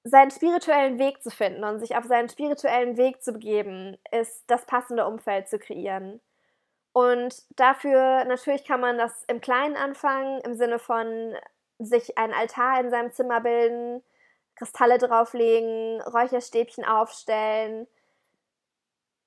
seinen 0.04 0.30
spirituellen 0.30 0.98
Weg 0.98 1.22
zu 1.22 1.30
finden 1.30 1.64
und 1.64 1.80
sich 1.80 1.96
auf 1.96 2.04
seinen 2.04 2.30
spirituellen 2.30 2.96
Weg 2.96 3.22
zu 3.22 3.32
begeben, 3.32 3.98
ist 4.10 4.44
das 4.46 4.64
passende 4.64 5.06
Umfeld 5.06 5.48
zu 5.48 5.58
kreieren. 5.58 6.20
Und 6.96 7.44
dafür 7.60 8.24
natürlich 8.24 8.64
kann 8.64 8.80
man 8.80 8.96
das 8.96 9.24
im 9.24 9.42
Kleinen 9.42 9.76
anfangen, 9.76 10.40
im 10.46 10.54
Sinne 10.54 10.78
von 10.78 11.36
sich 11.78 12.16
einen 12.16 12.32
Altar 12.32 12.80
in 12.80 12.88
seinem 12.88 13.12
Zimmer 13.12 13.42
bilden, 13.42 14.02
Kristalle 14.54 14.96
drauflegen, 14.96 16.00
Räucherstäbchen 16.00 16.86
aufstellen, 16.86 17.86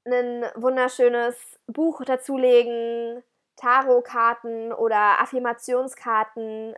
ein 0.03 0.45
wunderschönes 0.55 1.59
Buch 1.67 2.03
dazulegen, 2.03 3.21
Tarotkarten 3.55 4.73
oder 4.73 5.21
Affirmationskarten. 5.21 6.73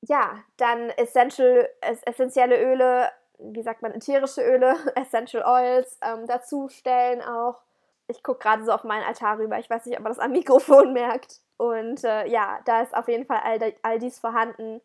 Ja, 0.00 0.42
dann 0.56 0.88
essential, 0.88 1.68
essentielle 1.82 2.64
Öle, 2.64 3.10
wie 3.40 3.62
sagt 3.62 3.82
man, 3.82 3.92
ätherische 3.92 4.40
Öle, 4.40 4.74
Essential 4.94 5.44
Oils 5.44 5.98
ähm, 6.00 6.26
dazustellen 6.26 7.20
auch 7.20 7.60
ich 8.10 8.22
gucke 8.22 8.40
gerade 8.40 8.64
so 8.64 8.72
auf 8.72 8.84
meinen 8.84 9.04
Altar 9.04 9.38
rüber. 9.38 9.58
Ich 9.58 9.70
weiß 9.70 9.86
nicht, 9.86 9.96
ob 9.96 10.02
man 10.04 10.12
das 10.12 10.18
am 10.18 10.32
Mikrofon 10.32 10.92
merkt. 10.92 11.40
Und 11.56 12.04
äh, 12.04 12.26
ja, 12.26 12.60
da 12.64 12.82
ist 12.82 12.94
auf 12.94 13.08
jeden 13.08 13.26
Fall 13.26 13.40
all, 13.44 13.74
all 13.82 13.98
dies 13.98 14.18
vorhanden. 14.18 14.80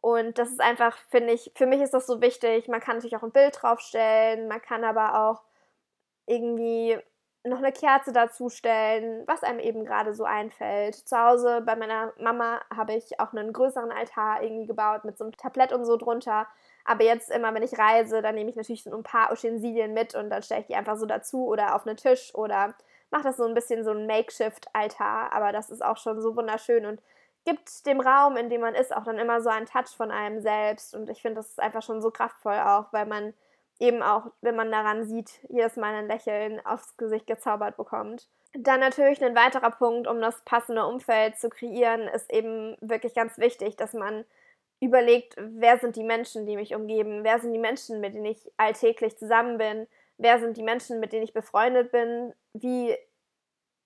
Und 0.00 0.38
das 0.38 0.50
ist 0.50 0.60
einfach, 0.60 0.96
finde 1.08 1.32
ich, 1.32 1.52
für 1.56 1.66
mich 1.66 1.80
ist 1.80 1.94
das 1.94 2.06
so 2.06 2.20
wichtig. 2.22 2.68
Man 2.68 2.80
kann 2.80 2.96
natürlich 2.96 3.16
auch 3.16 3.22
ein 3.22 3.32
Bild 3.32 3.58
draufstellen, 3.60 4.48
man 4.48 4.62
kann 4.62 4.84
aber 4.84 5.28
auch 5.28 5.42
irgendwie 6.26 6.98
noch 7.44 7.58
eine 7.58 7.72
Kerze 7.72 8.12
dazustellen, 8.12 9.24
was 9.26 9.42
einem 9.42 9.60
eben 9.60 9.84
gerade 9.84 10.14
so 10.14 10.24
einfällt. 10.24 10.94
Zu 10.94 11.18
Hause 11.18 11.62
bei 11.64 11.74
meiner 11.74 12.12
Mama 12.18 12.60
habe 12.74 12.94
ich 12.94 13.18
auch 13.18 13.32
einen 13.32 13.52
größeren 13.52 13.90
Altar 13.92 14.42
irgendwie 14.42 14.66
gebaut 14.66 15.04
mit 15.04 15.16
so 15.16 15.24
einem 15.24 15.36
Tablett 15.36 15.72
und 15.72 15.84
so 15.84 15.96
drunter. 15.96 16.46
Aber 16.90 17.04
jetzt 17.04 17.30
immer, 17.30 17.54
wenn 17.54 17.62
ich 17.62 17.78
reise, 17.78 18.20
dann 18.20 18.34
nehme 18.34 18.50
ich 18.50 18.56
natürlich 18.56 18.82
so 18.82 18.92
ein 18.92 19.04
paar 19.04 19.30
Utensilien 19.30 19.94
mit 19.94 20.16
und 20.16 20.28
dann 20.28 20.42
stelle 20.42 20.62
ich 20.62 20.66
die 20.66 20.74
einfach 20.74 20.96
so 20.96 21.06
dazu 21.06 21.46
oder 21.46 21.76
auf 21.76 21.86
einen 21.86 21.96
Tisch 21.96 22.34
oder 22.34 22.74
mache 23.12 23.22
das 23.22 23.36
so 23.36 23.44
ein 23.44 23.54
bisschen 23.54 23.84
so 23.84 23.92
ein 23.92 24.08
Makeshift-Altar. 24.08 25.32
Aber 25.32 25.52
das 25.52 25.70
ist 25.70 25.84
auch 25.84 25.98
schon 25.98 26.20
so 26.20 26.34
wunderschön 26.34 26.86
und 26.86 27.00
gibt 27.44 27.86
dem 27.86 28.00
Raum, 28.00 28.36
in 28.36 28.50
dem 28.50 28.62
man 28.62 28.74
ist, 28.74 28.92
auch 28.92 29.04
dann 29.04 29.20
immer 29.20 29.40
so 29.40 29.50
einen 29.50 29.66
Touch 29.66 29.94
von 29.96 30.10
einem 30.10 30.40
selbst. 30.40 30.92
Und 30.92 31.08
ich 31.08 31.22
finde, 31.22 31.36
das 31.36 31.50
ist 31.50 31.60
einfach 31.60 31.82
schon 31.82 32.02
so 32.02 32.10
kraftvoll 32.10 32.58
auch, 32.58 32.86
weil 32.92 33.06
man 33.06 33.34
eben 33.78 34.02
auch, 34.02 34.26
wenn 34.40 34.56
man 34.56 34.72
daran 34.72 35.04
sieht, 35.04 35.30
jedes 35.48 35.76
Mal 35.76 35.94
ein 35.94 36.08
Lächeln 36.08 36.60
aufs 36.66 36.96
Gesicht 36.96 37.28
gezaubert 37.28 37.76
bekommt. 37.76 38.26
Dann 38.52 38.80
natürlich 38.80 39.24
ein 39.24 39.36
weiterer 39.36 39.70
Punkt, 39.70 40.08
um 40.08 40.20
das 40.20 40.40
passende 40.40 40.84
Umfeld 40.84 41.38
zu 41.38 41.50
kreieren, 41.50 42.08
ist 42.08 42.32
eben 42.32 42.76
wirklich 42.80 43.14
ganz 43.14 43.38
wichtig, 43.38 43.76
dass 43.76 43.92
man 43.92 44.24
überlegt, 44.80 45.36
wer 45.38 45.78
sind 45.78 45.96
die 45.96 46.04
Menschen, 46.04 46.46
die 46.46 46.56
mich 46.56 46.74
umgeben, 46.74 47.22
wer 47.22 47.38
sind 47.38 47.52
die 47.52 47.58
Menschen, 47.58 48.00
mit 48.00 48.14
denen 48.14 48.24
ich 48.24 48.50
alltäglich 48.56 49.18
zusammen 49.18 49.58
bin, 49.58 49.86
wer 50.16 50.40
sind 50.40 50.56
die 50.56 50.62
Menschen, 50.62 51.00
mit 51.00 51.12
denen 51.12 51.22
ich 51.22 51.34
befreundet 51.34 51.92
bin, 51.92 52.32
wie, 52.54 52.96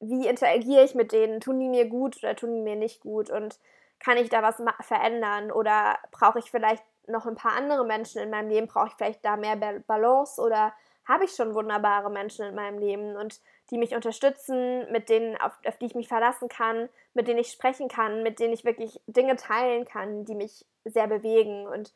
wie 0.01 0.27
interagiere 0.27 0.85
ich 0.85 0.95
mit 0.95 1.13
denen, 1.13 1.41
tun 1.41 1.59
die 1.59 1.69
mir 1.69 1.87
gut 1.89 2.19
oder 2.19 2.37
tun 2.37 2.53
die 2.55 2.61
mir 2.61 2.77
nicht 2.77 3.01
gut? 3.01 3.29
Und 3.31 3.59
kann 3.99 4.19
ich 4.19 4.29
da 4.29 4.43
was 4.43 4.63
verändern? 4.87 5.51
Oder 5.51 5.99
brauche 6.13 6.39
ich 6.39 6.51
vielleicht 6.51 6.85
noch 7.07 7.27
ein 7.27 7.37
paar 7.37 7.53
andere 7.53 7.85
Menschen 7.85 8.21
in 8.21 8.31
meinem 8.31 8.49
Leben, 8.49 8.67
brauche 8.67 8.89
ich 8.89 8.95
vielleicht 8.95 9.25
da 9.25 9.37
mehr 9.37 9.57
Balance? 9.87 10.41
Oder 10.41 10.73
habe 11.07 11.25
ich 11.25 11.33
schon 11.33 11.55
wunderbare 11.55 12.11
Menschen 12.11 12.45
in 12.47 12.55
meinem 12.55 12.79
Leben? 12.79 13.17
Und 13.17 13.41
die 13.71 13.79
mich 13.79 13.95
unterstützen, 13.95 14.91
mit 14.93 15.09
denen, 15.09 15.37
auf, 15.41 15.53
auf 15.67 15.77
die 15.79 15.87
ich 15.87 15.95
mich 15.95 16.09
verlassen 16.09 16.49
kann, 16.49 16.89
mit 17.15 17.29
denen 17.29 17.41
ich 17.41 17.51
sprechen 17.51 17.89
kann, 17.89 18.23
mit 18.23 18.39
denen 18.39 18.53
ich 18.53 18.65
wirklich 18.65 19.01
Dinge 19.07 19.37
teilen 19.37 19.85
kann, 19.85 20.25
die 20.25 20.35
mich 20.35 20.67
sehr 20.85 21.07
bewegen. 21.07 21.67
Und 21.67 21.93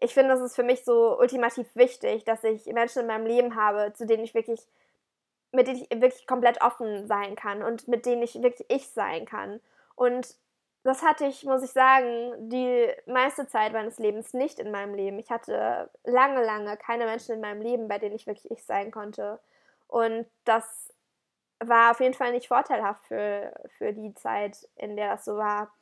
ich 0.00 0.14
finde, 0.14 0.34
das 0.34 0.40
ist 0.40 0.56
für 0.56 0.64
mich 0.64 0.84
so 0.84 1.18
ultimativ 1.18 1.68
wichtig, 1.74 2.24
dass 2.24 2.42
ich 2.42 2.66
Menschen 2.66 3.02
in 3.02 3.06
meinem 3.06 3.26
Leben 3.26 3.54
habe, 3.54 3.92
zu 3.94 4.04
denen 4.06 4.24
ich 4.24 4.34
wirklich, 4.34 4.60
mit 5.52 5.68
denen 5.68 5.82
ich 5.82 5.90
wirklich 5.90 6.26
komplett 6.26 6.60
offen 6.60 7.06
sein 7.06 7.36
kann 7.36 7.62
und 7.62 7.86
mit 7.86 8.04
denen 8.04 8.22
ich 8.22 8.42
wirklich 8.42 8.68
ich 8.68 8.88
sein 8.88 9.24
kann. 9.24 9.60
Und 9.94 10.34
das 10.82 11.02
hatte 11.02 11.26
ich, 11.26 11.44
muss 11.44 11.62
ich 11.62 11.70
sagen, 11.70 12.50
die 12.50 12.88
meiste 13.06 13.46
Zeit 13.46 13.72
meines 13.72 13.98
Lebens 13.98 14.34
nicht 14.34 14.58
in 14.58 14.72
meinem 14.72 14.94
Leben. 14.94 15.20
Ich 15.20 15.30
hatte 15.30 15.88
lange, 16.02 16.44
lange 16.44 16.76
keine 16.76 17.04
Menschen 17.04 17.36
in 17.36 17.40
meinem 17.40 17.62
Leben, 17.62 17.86
bei 17.86 17.98
denen 17.98 18.16
ich 18.16 18.26
wirklich 18.26 18.50
ich 18.50 18.64
sein 18.64 18.90
konnte. 18.90 19.38
Und 19.86 20.26
das 20.44 20.91
war 21.68 21.90
auf 21.90 22.00
jeden 22.00 22.14
Fall 22.14 22.32
nicht 22.32 22.48
vorteilhaft 22.48 23.04
für, 23.06 23.52
für 23.78 23.92
die 23.92 24.14
Zeit, 24.14 24.68
in 24.76 24.96
der 24.96 25.12
das 25.12 25.24
so 25.24 25.36
war. 25.36 25.72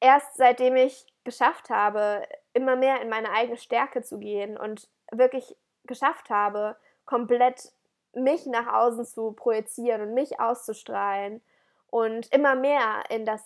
Erst 0.00 0.36
seitdem 0.36 0.76
ich 0.76 1.06
geschafft 1.24 1.70
habe, 1.70 2.26
immer 2.54 2.76
mehr 2.76 3.00
in 3.00 3.08
meine 3.08 3.30
eigene 3.30 3.56
Stärke 3.56 4.02
zu 4.02 4.18
gehen 4.18 4.56
und 4.56 4.88
wirklich 5.10 5.56
geschafft 5.84 6.30
habe, 6.30 6.76
komplett 7.04 7.72
mich 8.14 8.46
nach 8.46 8.72
außen 8.72 9.06
zu 9.06 9.32
projizieren 9.32 10.02
und 10.02 10.14
mich 10.14 10.40
auszustrahlen 10.40 11.40
und 11.88 12.32
immer 12.32 12.54
mehr 12.54 13.04
in 13.08 13.24
das 13.24 13.42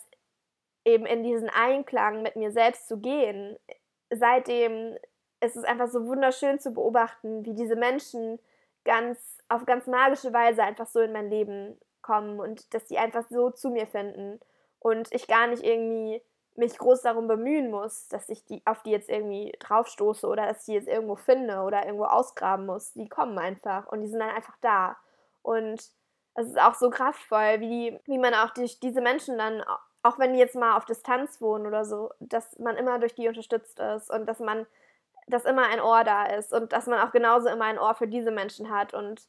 eben 0.85 1.05
in 1.05 1.23
diesen 1.23 1.49
Einklang 1.49 2.21
mit 2.21 2.35
mir 2.35 2.51
selbst 2.51 2.87
zu 2.87 2.97
gehen. 2.97 3.57
Seitdem 4.09 4.97
ist 5.41 5.57
es 5.57 5.63
einfach 5.63 5.87
so 5.89 6.07
wunderschön 6.07 6.59
zu 6.59 6.71
beobachten, 6.71 7.45
wie 7.45 7.53
diese 7.53 7.75
Menschen 7.75 8.39
ganz 8.87 9.19
auf 9.49 9.65
ganz 9.65 9.87
magische 9.87 10.33
Weise 10.33 10.63
einfach 10.63 10.87
so 10.87 10.99
in 10.99 11.13
mein 11.13 11.29
Leben 11.29 11.79
kommen 12.01 12.39
und 12.39 12.73
dass 12.73 12.85
die 12.85 12.97
einfach 12.97 13.25
so 13.29 13.49
zu 13.49 13.69
mir 13.69 13.87
finden 13.87 14.39
und 14.79 15.11
ich 15.13 15.27
gar 15.27 15.47
nicht 15.47 15.63
irgendwie 15.63 16.21
mich 16.55 16.77
groß 16.77 17.03
darum 17.03 17.27
bemühen 17.27 17.69
muss, 17.69 18.07
dass 18.07 18.29
ich 18.29 18.43
die 18.45 18.61
auf 18.65 18.81
die 18.81 18.89
jetzt 18.89 19.09
irgendwie 19.09 19.55
draufstoße 19.59 20.27
oder 20.27 20.47
dass 20.47 20.61
ich 20.61 20.65
die 20.65 20.73
jetzt 20.73 20.87
irgendwo 20.87 21.15
finde 21.15 21.59
oder 21.59 21.85
irgendwo 21.85 22.05
ausgraben 22.05 22.65
muss. 22.65 22.93
Die 22.93 23.07
kommen 23.07 23.37
einfach 23.37 23.87
und 23.87 24.01
die 24.01 24.07
sind 24.07 24.19
dann 24.19 24.35
einfach 24.35 24.57
da. 24.61 24.97
Und 25.43 25.79
es 26.33 26.47
ist 26.47 26.59
auch 26.59 26.73
so 26.73 26.89
kraftvoll, 26.89 27.59
wie, 27.59 27.99
wie 28.05 28.17
man 28.17 28.33
auch 28.33 28.49
durch 28.51 28.79
diese 28.79 29.01
Menschen 29.01 29.37
dann 29.37 29.63
auch 30.07 30.19
wenn 30.19 30.33
die 30.33 30.39
jetzt 30.39 30.55
mal 30.55 30.77
auf 30.77 30.85
Distanz 30.85 31.41
wohnen 31.41 31.67
oder 31.67 31.83
so, 31.83 32.11
dass 32.19 32.57
man 32.59 32.77
immer 32.77 32.99
durch 32.99 33.13
die 33.13 33.27
unterstützt 33.27 33.79
ist 33.79 34.09
und 34.09 34.25
dass 34.25 34.39
man, 34.39 34.65
dass 35.27 35.45
immer 35.45 35.67
ein 35.67 35.81
Ohr 35.81 36.03
da 36.03 36.25
ist 36.25 36.53
und 36.53 36.73
dass 36.73 36.87
man 36.87 36.99
auch 36.99 37.11
genauso 37.11 37.49
immer 37.49 37.65
ein 37.65 37.79
Ohr 37.79 37.95
für 37.95 38.07
diese 38.07 38.31
Menschen 38.31 38.69
hat 38.69 38.93
und 38.93 39.21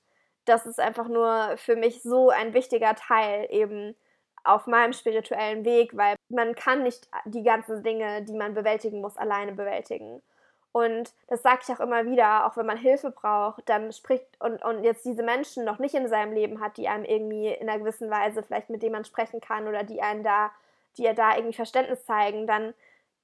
das 0.44 0.66
ist 0.66 0.80
einfach 0.80 1.08
nur 1.08 1.56
für 1.56 1.76
mich 1.76 2.02
so 2.02 2.30
ein 2.30 2.54
wichtiger 2.54 2.94
Teil 2.94 3.46
eben 3.50 3.94
auf 4.44 4.66
meinem 4.66 4.94
spirituellen 4.94 5.64
Weg, 5.64 5.94
weil 5.96 6.16
man 6.30 6.54
kann 6.54 6.82
nicht 6.82 7.08
die 7.26 7.42
ganzen 7.42 7.82
Dinge, 7.82 8.22
die 8.22 8.32
man 8.32 8.54
bewältigen 8.54 9.02
muss, 9.02 9.18
alleine 9.18 9.52
bewältigen. 9.52 10.22
Und 10.72 11.12
das 11.26 11.42
sage 11.42 11.60
ich 11.62 11.74
auch 11.74 11.80
immer 11.80 12.06
wieder, 12.06 12.46
auch 12.46 12.56
wenn 12.56 12.66
man 12.66 12.78
Hilfe 12.78 13.10
braucht, 13.10 13.68
dann 13.68 13.92
spricht 13.92 14.26
und, 14.40 14.62
und 14.64 14.84
jetzt 14.84 15.04
diese 15.04 15.22
Menschen 15.22 15.64
noch 15.64 15.78
nicht 15.78 15.94
in 15.94 16.08
seinem 16.08 16.32
Leben 16.32 16.60
hat, 16.60 16.76
die 16.76 16.88
einem 16.88 17.04
irgendwie 17.04 17.48
in 17.48 17.68
einer 17.68 17.78
gewissen 17.78 18.10
Weise 18.10 18.42
vielleicht 18.42 18.70
mit 18.70 18.82
denen 18.82 18.92
man 18.92 19.04
sprechen 19.04 19.40
kann 19.40 19.66
oder 19.66 19.82
die 19.82 20.00
einen 20.00 20.22
da 20.22 20.50
die 20.98 21.04
ja 21.04 21.14
da 21.14 21.36
irgendwie 21.36 21.56
Verständnis 21.56 22.04
zeigen, 22.04 22.46
dann, 22.46 22.74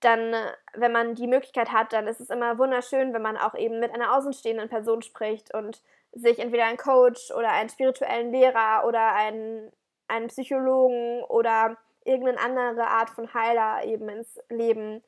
dann, 0.05 0.35
wenn 0.75 0.93
man 0.93 1.15
die 1.15 1.27
Möglichkeit 1.27 1.73
hat, 1.73 1.93
dann 1.93 2.07
ist 2.07 2.21
es 2.21 2.31
immer 2.31 2.59
wunderschön, 2.59 3.13
wenn 3.15 3.23
man 3.23 3.37
auch 3.37 3.55
eben 3.55 3.81
mit 3.81 3.93
einer 3.93 4.17
außenstehenden 4.17 4.69
Person 4.69 5.03
spricht 5.03 5.55
und 5.55 5.83
sich 6.13 6.39
entweder 6.39 6.65
einen 6.65 6.77
Coach 6.77 7.31
oder 7.31 7.51
einen 7.51 7.69
spirituellen 7.69 8.31
Lehrer 8.31 8.87
oder 8.87 9.15
einen, 9.15 9.73
einen 10.09 10.29
Psychologen 10.29 11.23
oder 11.25 11.77
irgendeine 12.05 12.41
andere 12.41 12.87
Art 12.87 13.11
von 13.11 13.33
Heiler 13.33 13.85
eben 13.85 14.09
ins 14.09 14.39
Leben 14.49 15.03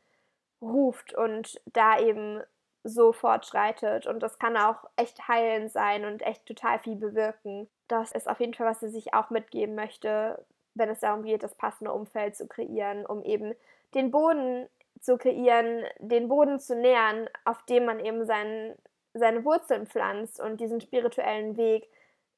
ruft 0.62 1.14
und 1.14 1.60
da 1.66 1.98
eben 1.98 2.42
so 2.82 3.12
fortschreitet. 3.12 4.06
Und 4.06 4.20
das 4.20 4.38
kann 4.38 4.56
auch 4.56 4.88
echt 4.96 5.28
heilend 5.28 5.70
sein 5.70 6.04
und 6.04 6.22
echt 6.22 6.46
total 6.46 6.78
viel 6.78 6.96
bewirken. 6.96 7.68
Das 7.88 8.12
ist 8.12 8.28
auf 8.28 8.40
jeden 8.40 8.54
Fall, 8.54 8.66
was 8.66 8.80
sie 8.80 8.88
sich 8.88 9.12
auch 9.12 9.30
mitgeben 9.30 9.74
möchte, 9.74 10.44
wenn 10.74 10.88
es 10.88 11.00
darum 11.00 11.22
geht, 11.22 11.42
das 11.42 11.54
passende 11.54 11.92
Umfeld 11.92 12.36
zu 12.36 12.46
kreieren, 12.46 13.04
um 13.06 13.22
eben 13.22 13.54
den 13.94 14.10
Boden 14.10 14.68
zu 15.06 15.16
kreieren, 15.16 15.84
den 15.98 16.28
Boden 16.28 16.58
zu 16.58 16.76
nähern, 16.76 17.28
auf 17.44 17.62
dem 17.64 17.86
man 17.86 18.00
eben 18.00 18.26
sein, 18.26 18.74
seine 19.14 19.44
Wurzeln 19.44 19.86
pflanzt 19.86 20.40
und 20.40 20.60
diesen 20.60 20.80
spirituellen 20.80 21.56
Weg 21.56 21.88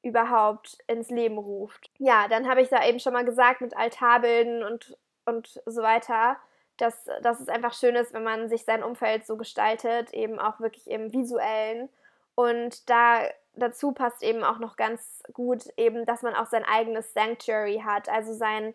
überhaupt 0.01 0.77
ins 0.87 1.09
Leben 1.09 1.37
ruft. 1.37 1.91
Ja, 1.97 2.27
dann 2.29 2.47
habe 2.47 2.61
ich 2.61 2.69
da 2.69 2.85
eben 2.85 2.99
schon 2.99 3.11
mal 3.11 3.25
gesagt 3.25 3.59
mit 3.59 3.75
Altarbilden 3.75 4.63
und, 4.63 4.97
und 5.25 5.61
so 5.65 5.81
weiter, 5.81 6.37
dass, 6.77 7.09
dass 7.21 7.41
es 7.41 7.49
einfach 7.49 7.73
schön 7.73 7.95
ist, 7.95 8.13
wenn 8.13 8.23
man 8.23 8.47
sich 8.47 8.63
sein 8.63 8.83
Umfeld 8.83 9.25
so 9.25 9.35
gestaltet, 9.35 10.13
eben 10.13 10.39
auch 10.39 10.61
wirklich 10.61 10.89
im 10.89 11.11
visuellen. 11.11 11.89
Und 12.35 12.89
da 12.89 13.23
dazu 13.55 13.91
passt 13.91 14.23
eben 14.23 14.43
auch 14.43 14.59
noch 14.59 14.77
ganz 14.77 15.21
gut 15.33 15.65
eben, 15.75 16.05
dass 16.05 16.21
man 16.21 16.35
auch 16.35 16.45
sein 16.45 16.63
eigenes 16.63 17.13
Sanctuary 17.13 17.81
hat, 17.83 18.07
also 18.07 18.33
sein, 18.33 18.73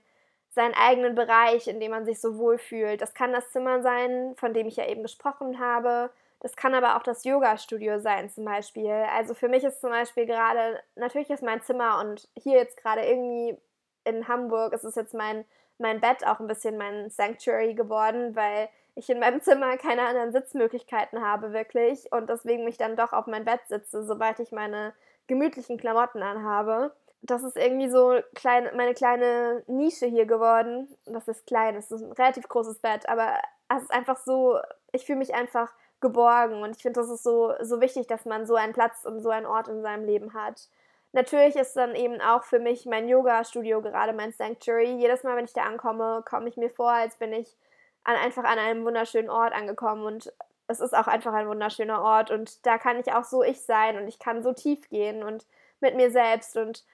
seinen 0.54 0.74
eigenen 0.74 1.14
Bereich, 1.14 1.68
in 1.68 1.80
dem 1.80 1.90
man 1.90 2.04
sich 2.04 2.20
so 2.20 2.38
wohl 2.38 2.58
fühlt. 2.58 3.00
Das 3.00 3.14
kann 3.14 3.32
das 3.32 3.50
Zimmer 3.50 3.82
sein, 3.82 4.34
von 4.36 4.54
dem 4.54 4.66
ich 4.66 4.76
ja 4.76 4.86
eben 4.86 5.02
gesprochen 5.02 5.58
habe. 5.58 6.10
Das 6.40 6.56
kann 6.56 6.74
aber 6.74 6.96
auch 6.96 7.02
das 7.02 7.24
Yoga-Studio 7.24 7.98
sein 7.98 8.28
zum 8.30 8.44
Beispiel. 8.44 8.90
Also 8.90 9.34
für 9.34 9.48
mich 9.48 9.64
ist 9.64 9.80
zum 9.80 9.90
Beispiel 9.90 10.26
gerade, 10.26 10.80
natürlich 10.94 11.30
ist 11.30 11.42
mein 11.42 11.62
Zimmer 11.62 12.00
und 12.00 12.28
hier 12.36 12.56
jetzt 12.56 12.76
gerade 12.76 13.02
irgendwie 13.02 13.58
in 14.04 14.28
Hamburg 14.28 14.74
ist 14.74 14.84
es 14.84 14.94
jetzt 14.94 15.14
mein, 15.14 15.44
mein 15.78 16.00
Bett 16.00 16.26
auch 16.26 16.40
ein 16.40 16.46
bisschen 16.46 16.76
mein 16.76 17.10
Sanctuary 17.10 17.74
geworden, 17.74 18.36
weil 18.36 18.68
ich 18.94 19.10
in 19.10 19.18
meinem 19.18 19.40
Zimmer 19.40 19.76
keine 19.76 20.02
anderen 20.02 20.32
Sitzmöglichkeiten 20.32 21.20
habe, 21.22 21.52
wirklich. 21.52 22.12
Und 22.12 22.28
deswegen 22.30 22.64
mich 22.64 22.76
dann 22.76 22.96
doch 22.96 23.12
auf 23.12 23.26
mein 23.26 23.44
Bett 23.44 23.60
sitze, 23.66 24.04
sobald 24.04 24.38
ich 24.38 24.52
meine 24.52 24.92
gemütlichen 25.26 25.78
Klamotten 25.78 26.22
anhabe. 26.22 26.94
Das 27.26 27.42
ist 27.42 27.56
irgendwie 27.56 27.88
so 27.88 28.20
klein, 28.34 28.68
meine 28.76 28.92
kleine 28.92 29.62
Nische 29.66 30.06
hier 30.06 30.26
geworden. 30.26 30.94
Das 31.06 31.26
ist 31.26 31.46
klein, 31.46 31.74
es 31.74 31.90
ist 31.90 32.02
ein 32.02 32.12
relativ 32.12 32.48
großes 32.48 32.80
Bett, 32.80 33.08
aber 33.08 33.38
es 33.74 33.82
ist 33.82 33.90
einfach 33.90 34.18
so, 34.18 34.58
ich 34.92 35.06
fühle 35.06 35.18
mich 35.18 35.34
einfach 35.34 35.72
geborgen 36.00 36.62
und 36.62 36.76
ich 36.76 36.82
finde, 36.82 37.00
das 37.00 37.08
ist 37.08 37.22
so, 37.22 37.54
so 37.62 37.80
wichtig, 37.80 38.06
dass 38.06 38.26
man 38.26 38.46
so 38.46 38.56
einen 38.56 38.74
Platz 38.74 39.06
und 39.06 39.22
so 39.22 39.30
einen 39.30 39.46
Ort 39.46 39.68
in 39.68 39.80
seinem 39.80 40.04
Leben 40.04 40.34
hat. 40.34 40.68
Natürlich 41.12 41.56
ist 41.56 41.76
dann 41.76 41.94
eben 41.94 42.20
auch 42.20 42.44
für 42.44 42.58
mich 42.58 42.84
mein 42.84 43.08
Yoga-Studio 43.08 43.80
gerade 43.80 44.12
mein 44.12 44.32
Sanctuary. 44.32 44.96
Jedes 44.96 45.22
Mal, 45.22 45.36
wenn 45.36 45.46
ich 45.46 45.54
da 45.54 45.62
ankomme, 45.62 46.22
komme 46.28 46.48
ich 46.48 46.58
mir 46.58 46.68
vor, 46.68 46.90
als 46.90 47.16
bin 47.16 47.32
ich 47.32 47.56
an, 48.02 48.16
einfach 48.16 48.44
an 48.44 48.58
einem 48.58 48.84
wunderschönen 48.84 49.30
Ort 49.30 49.54
angekommen 49.54 50.04
und 50.04 50.30
es 50.66 50.80
ist 50.80 50.94
auch 50.94 51.06
einfach 51.06 51.32
ein 51.32 51.48
wunderschöner 51.48 52.02
Ort 52.02 52.30
und 52.30 52.66
da 52.66 52.78
kann 52.78 52.98
ich 52.98 53.12
auch 53.12 53.24
so 53.24 53.42
ich 53.42 53.62
sein 53.62 53.96
und 53.96 54.08
ich 54.08 54.18
kann 54.18 54.42
so 54.42 54.52
tief 54.52 54.88
gehen 54.88 55.22
und 55.22 55.46
mit 55.80 55.94
mir 55.96 56.10
selbst 56.10 56.56
und 56.56 56.84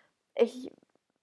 ich, 0.41 0.73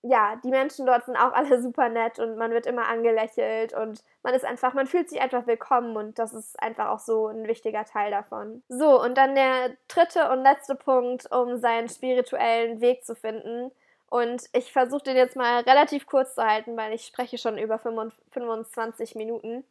ja, 0.04 0.36
die 0.44 0.50
Menschen 0.50 0.86
dort 0.86 1.06
sind 1.06 1.18
auch 1.18 1.34
alle 1.34 1.62
super 1.62 1.90
nett 1.90 2.20
und 2.20 2.38
man 2.38 2.52
wird 2.52 2.66
immer 2.66 2.88
angelächelt 2.88 3.74
und 3.74 4.04
man 4.24 4.34
ist 4.34 4.46
einfach, 4.46 4.74
man 4.74 4.88
fühlt 4.88 5.10
sich 5.10 5.22
einfach 5.22 5.48
willkommen 5.48 5.96
und 5.98 6.20
das 6.20 6.34
ist 6.34 6.62
einfach 6.62 6.90
auch 6.90 7.00
so 7.00 7.28
ein 7.28 7.48
wichtiger 7.48 7.86
Teil 7.86 8.12
davon. 8.12 8.64
So, 8.70 9.02
und 9.02 9.18
dann 9.18 9.36
der 9.36 9.72
dritte 9.88 10.30
und 10.32 10.44
letzte 10.44 10.76
Punkt, 10.76 11.32
um 11.32 11.58
seinen 11.58 11.90
spirituellen 11.90 12.82
Weg 12.82 13.06
zu 13.06 13.16
finden, 13.16 13.72
und 14.10 14.44
ich 14.54 14.72
versuche 14.72 15.04
den 15.04 15.18
jetzt 15.18 15.36
mal 15.36 15.62
relativ 15.62 16.06
kurz 16.08 16.36
zu 16.36 16.44
halten, 16.44 16.78
weil 16.78 16.94
ich 16.94 17.06
spreche 17.06 17.38
schon 17.38 17.58
über 17.58 17.78
25 17.78 19.16
Minuten. 19.16 19.66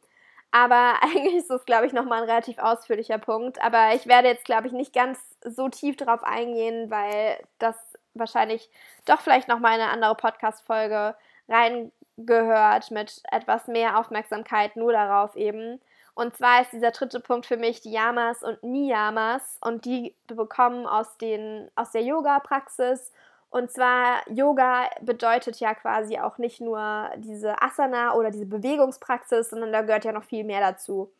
Aber 0.51 0.95
eigentlich 1.01 1.35
ist 1.35 1.49
das, 1.49 1.65
glaube 1.65 1.87
ich, 1.87 1.93
nochmal 1.93 2.21
ein 2.21 2.29
relativ 2.29 2.59
ausführlicher 2.59 3.17
Punkt. 3.17 3.61
Aber 3.61 3.95
ich 3.95 4.05
werde 4.07 4.27
jetzt, 4.27 4.45
glaube 4.45 4.67
ich, 4.67 4.73
nicht 4.73 4.93
ganz 4.93 5.19
so 5.43 5.69
tief 5.69 5.97
drauf 5.97 6.23
eingehen, 6.23 6.91
weil 6.91 7.37
das 7.57 7.75
wahrscheinlich 8.19 8.69
doch 9.05 9.21
vielleicht 9.21 9.47
nochmal 9.47 9.73
eine 9.73 9.89
andere 9.89 10.15
Podcast-Folge 10.15 11.15
reingehört 11.47 12.91
mit 12.91 13.21
etwas 13.31 13.67
mehr 13.67 13.99
Aufmerksamkeit 13.99 14.75
nur 14.75 14.91
darauf 14.91 15.35
eben. 15.35 15.79
Und 16.13 16.35
zwar 16.35 16.61
ist 16.61 16.73
dieser 16.73 16.91
dritte 16.91 17.19
Punkt 17.19 17.45
für 17.45 17.57
mich 17.57 17.81
die 17.81 17.91
Yamas 17.91 18.43
und 18.43 18.63
Niyamas 18.63 19.57
und 19.61 19.85
die 19.85 20.15
bekommen 20.27 20.87
aus, 20.87 21.17
den, 21.17 21.69
aus 21.75 21.91
der 21.91 22.01
Yoga-Praxis 22.01 23.11
und 23.49 23.71
zwar, 23.71 24.29
Yoga 24.29 24.89
bedeutet 25.01 25.59
ja 25.59 25.73
quasi 25.73 26.19
auch 26.19 26.37
nicht 26.37 26.59
nur 26.59 27.09
diese 27.17 27.61
Asana 27.61 28.13
oder 28.13 28.29
diese 28.29 28.45
Bewegungspraxis, 28.45 29.49
sondern 29.49 29.71
da 29.71 29.81
gehört 29.81 30.05
ja 30.05 30.11
noch 30.11 30.25
viel 30.25 30.43
mehr 30.43 30.59
dazu. 30.59 31.11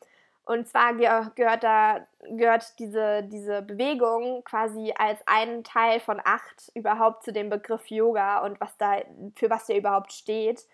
Und 0.48 0.66
zwar 0.66 0.94
gehört 0.94 1.64
da 1.64 2.08
gehört 2.22 2.80
diese, 2.80 3.24
diese 3.24 3.62
Bewegung 3.62 4.46
quasi 4.46 4.94
als 4.98 5.20
ein 5.26 5.66
Teil 5.66 6.00
von 6.00 6.22
acht 6.24 6.72
überhaupt 6.74 7.24
zu 7.26 7.34
dem 7.34 7.50
Begriff 7.50 7.88
Yoga 7.88 8.46
und 8.46 8.62
was 8.62 8.78
da, 8.78 9.02
für 9.36 9.50
was 9.50 9.66
der 9.66 9.78
überhaupt 9.78 10.14
steht. 10.14 10.66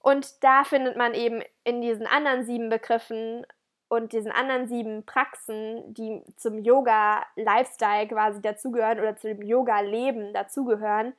Und 0.00 0.42
da 0.42 0.64
findet 0.64 0.96
man 0.96 1.12
eben 1.12 1.42
in 1.62 1.82
diesen 1.82 2.06
anderen 2.06 2.44
sieben 2.44 2.70
Begriffen 2.70 3.46
und 3.88 4.14
diesen 4.14 4.32
anderen 4.32 4.66
sieben 4.66 5.04
Praxen, 5.04 5.92
die 5.92 6.22
zum 6.38 6.58
Yoga-Lifestyle 6.58 8.08
quasi 8.08 8.40
dazugehören 8.40 8.98
oder 8.98 9.14
zu 9.16 9.28
dem 9.28 9.42
Yoga-Leben 9.42 10.32
dazugehören, 10.32 11.12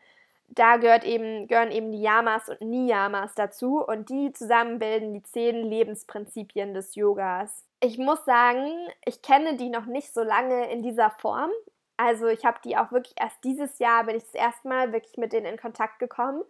da 0.56 0.78
gehört 0.78 1.04
eben, 1.04 1.48
gehören 1.48 1.72
eben 1.72 1.92
die 1.92 2.02
Yamas 2.02 2.50
und 2.50 2.62
Niyamas 2.62 3.34
dazu 3.36 3.84
und 3.84 4.10
die 4.10 4.32
zusammen 4.34 4.80
bilden 4.80 5.14
die 5.14 5.24
zehn 5.24 5.64
Lebensprinzipien 5.64 6.74
des 6.74 6.96
Yogas. 6.96 7.66
Ich 7.80 7.98
muss 7.98 8.24
sagen, 8.26 8.70
ich 9.06 9.22
kenne 9.22 9.58
die 9.58 9.70
noch 9.70 9.86
nicht 9.86 10.14
so 10.14 10.24
lange 10.24 10.72
in 10.72 10.84
dieser 10.84 11.10
Form. 11.10 11.50
Also 11.98 12.28
ich 12.28 12.46
habe 12.46 12.60
die 12.64 12.78
auch 12.78 12.92
wirklich 12.92 13.16
erst 13.20 13.44
dieses 13.44 13.80
Jahr, 13.80 14.06
bin 14.06 14.16
ich 14.16 14.24
das 14.24 14.36
erste 14.36 14.68
Mal 14.68 14.94
wirklich 14.94 15.18
mit 15.18 15.34
denen 15.34 15.46
in 15.46 15.58
Kontakt 15.58 16.00
gekommen, 16.00 16.44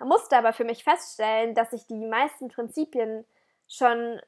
musste 0.00 0.36
aber 0.36 0.52
für 0.52 0.64
mich 0.64 0.84
feststellen, 0.84 1.54
dass 1.54 1.72
ich 1.72 1.86
die 1.86 2.04
meisten 2.06 2.48
Prinzipien 2.48 3.24
schon 3.68 4.20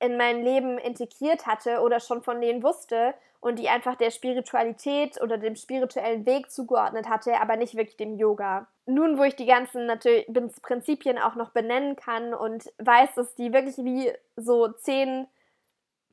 in 0.00 0.16
mein 0.16 0.42
Leben 0.42 0.78
integriert 0.78 1.46
hatte 1.46 1.80
oder 1.80 2.00
schon 2.00 2.22
von 2.22 2.40
denen 2.40 2.62
wusste 2.62 3.14
und 3.40 3.58
die 3.58 3.68
einfach 3.68 3.94
der 3.96 4.10
Spiritualität 4.10 5.20
oder 5.20 5.38
dem 5.38 5.56
spirituellen 5.56 6.26
Weg 6.26 6.50
zugeordnet 6.50 7.08
hatte, 7.08 7.40
aber 7.40 7.56
nicht 7.56 7.76
wirklich 7.76 7.96
dem 7.96 8.16
Yoga. 8.16 8.66
Nun, 8.86 9.18
wo 9.18 9.22
ich 9.22 9.36
die 9.36 9.46
ganzen 9.46 9.86
natürlich 9.86 10.26
Prinzipien 10.62 11.18
auch 11.18 11.34
noch 11.34 11.50
benennen 11.50 11.96
kann 11.96 12.34
und 12.34 12.64
weiß, 12.78 13.14
dass 13.14 13.34
die 13.34 13.52
wirklich 13.52 13.76
wie 13.78 14.12
so 14.36 14.68
zehn 14.68 15.26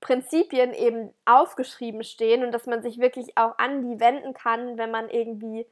Prinzipien 0.02 0.74
eben 0.74 1.12
aufgeschrieben 1.26 2.04
stehen 2.04 2.44
und 2.44 2.52
dass 2.52 2.68
man 2.68 2.84
sich 2.84 3.00
wirklich 3.00 3.38
auch 3.38 3.58
an 3.58 3.82
die 3.82 4.00
wenden 4.00 4.34
kann, 4.34 4.78
wenn 4.78 4.92
man 4.92 5.10
irgendwie 5.10 5.66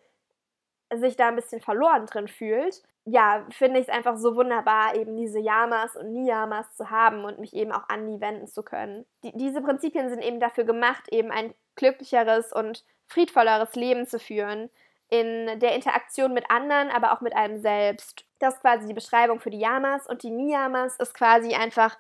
sich 1.00 1.16
da 1.16 1.28
ein 1.28 1.36
bisschen 1.36 1.62
verloren 1.62 2.06
drin 2.06 2.28
fühlt, 2.28 2.84
ja, 3.06 3.46
finde 3.50 3.80
ich 3.80 3.88
es 3.88 3.94
einfach 3.94 4.16
so 4.18 4.36
wunderbar, 4.36 4.96
eben 4.96 5.18
diese 5.18 5.40
Yamas 5.40 5.96
und 5.96 6.14
Niyamas 6.14 6.74
zu 6.76 6.90
haben 6.90 7.26
und 7.26 7.40
mich 7.40 7.54
eben 7.54 7.72
auch 7.72 7.90
an 7.90 8.08
die 8.08 8.22
wenden 8.22 8.48
zu 8.48 8.64
können. 8.64 9.06
Die, 9.24 9.34
diese 9.36 9.62
Prinzipien 9.62 10.10
sind 10.10 10.24
eben 10.24 10.40
dafür 10.40 10.64
gemacht, 10.64 11.10
eben 11.12 11.30
ein 11.30 11.54
glücklicheres 11.76 12.54
und 12.54 12.86
friedvolleres 13.08 13.76
Leben 13.76 14.08
zu 14.08 14.20
führen, 14.20 14.70
in 15.10 15.60
der 15.60 15.76
Interaktion 15.76 16.34
mit 16.34 16.50
anderen, 16.50 16.90
aber 16.90 17.12
auch 17.12 17.22
mit 17.22 17.36
einem 17.36 17.62
selbst. 17.62 18.26
Das 18.40 18.56
ist 18.56 18.62
quasi 18.62 18.88
die 18.88 18.94
Beschreibung 18.94 19.40
für 19.40 19.52
die 19.52 19.60
Yamas 19.60 20.08
und 20.08 20.24
die 20.24 20.32
Niyamas 20.32 20.96
ist 20.96 21.14
quasi 21.14 21.54
einfach 21.54 21.98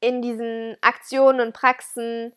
in 0.00 0.22
diesen 0.22 0.76
Aktionen 0.80 1.40
und 1.40 1.54
Praxen 1.54 2.32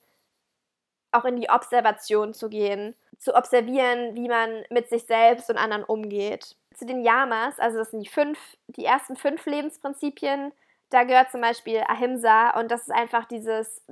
auch 1.12 1.26
in 1.26 1.36
die 1.36 1.50
Observation 1.50 2.34
zu 2.34 2.50
gehen, 2.50 2.96
zu 3.18 3.36
observieren, 3.36 4.16
wie 4.16 4.28
man 4.28 4.64
mit 4.70 4.90
sich 4.90 5.06
selbst 5.06 5.50
und 5.50 5.58
anderen 5.58 5.84
umgeht. 5.84 6.56
Zu 6.74 6.86
den 6.86 7.04
Yamas, 7.04 7.60
also 7.60 7.80
das 7.80 7.92
sind 7.92 8.02
die 8.02 8.10
fünf, 8.10 8.40
die 8.68 8.86
ersten 8.86 9.16
fünf 9.16 9.46
Lebensprinzipien, 9.46 10.52
da 10.90 11.04
gehört 11.04 11.32
zum 11.32 11.42
Beispiel 11.42 11.84
Ahimsa 11.88 12.52
und 12.60 12.72
das 12.72 12.84
ist 12.84 12.92
einfach 12.92 13.26
dieses, 13.26 13.84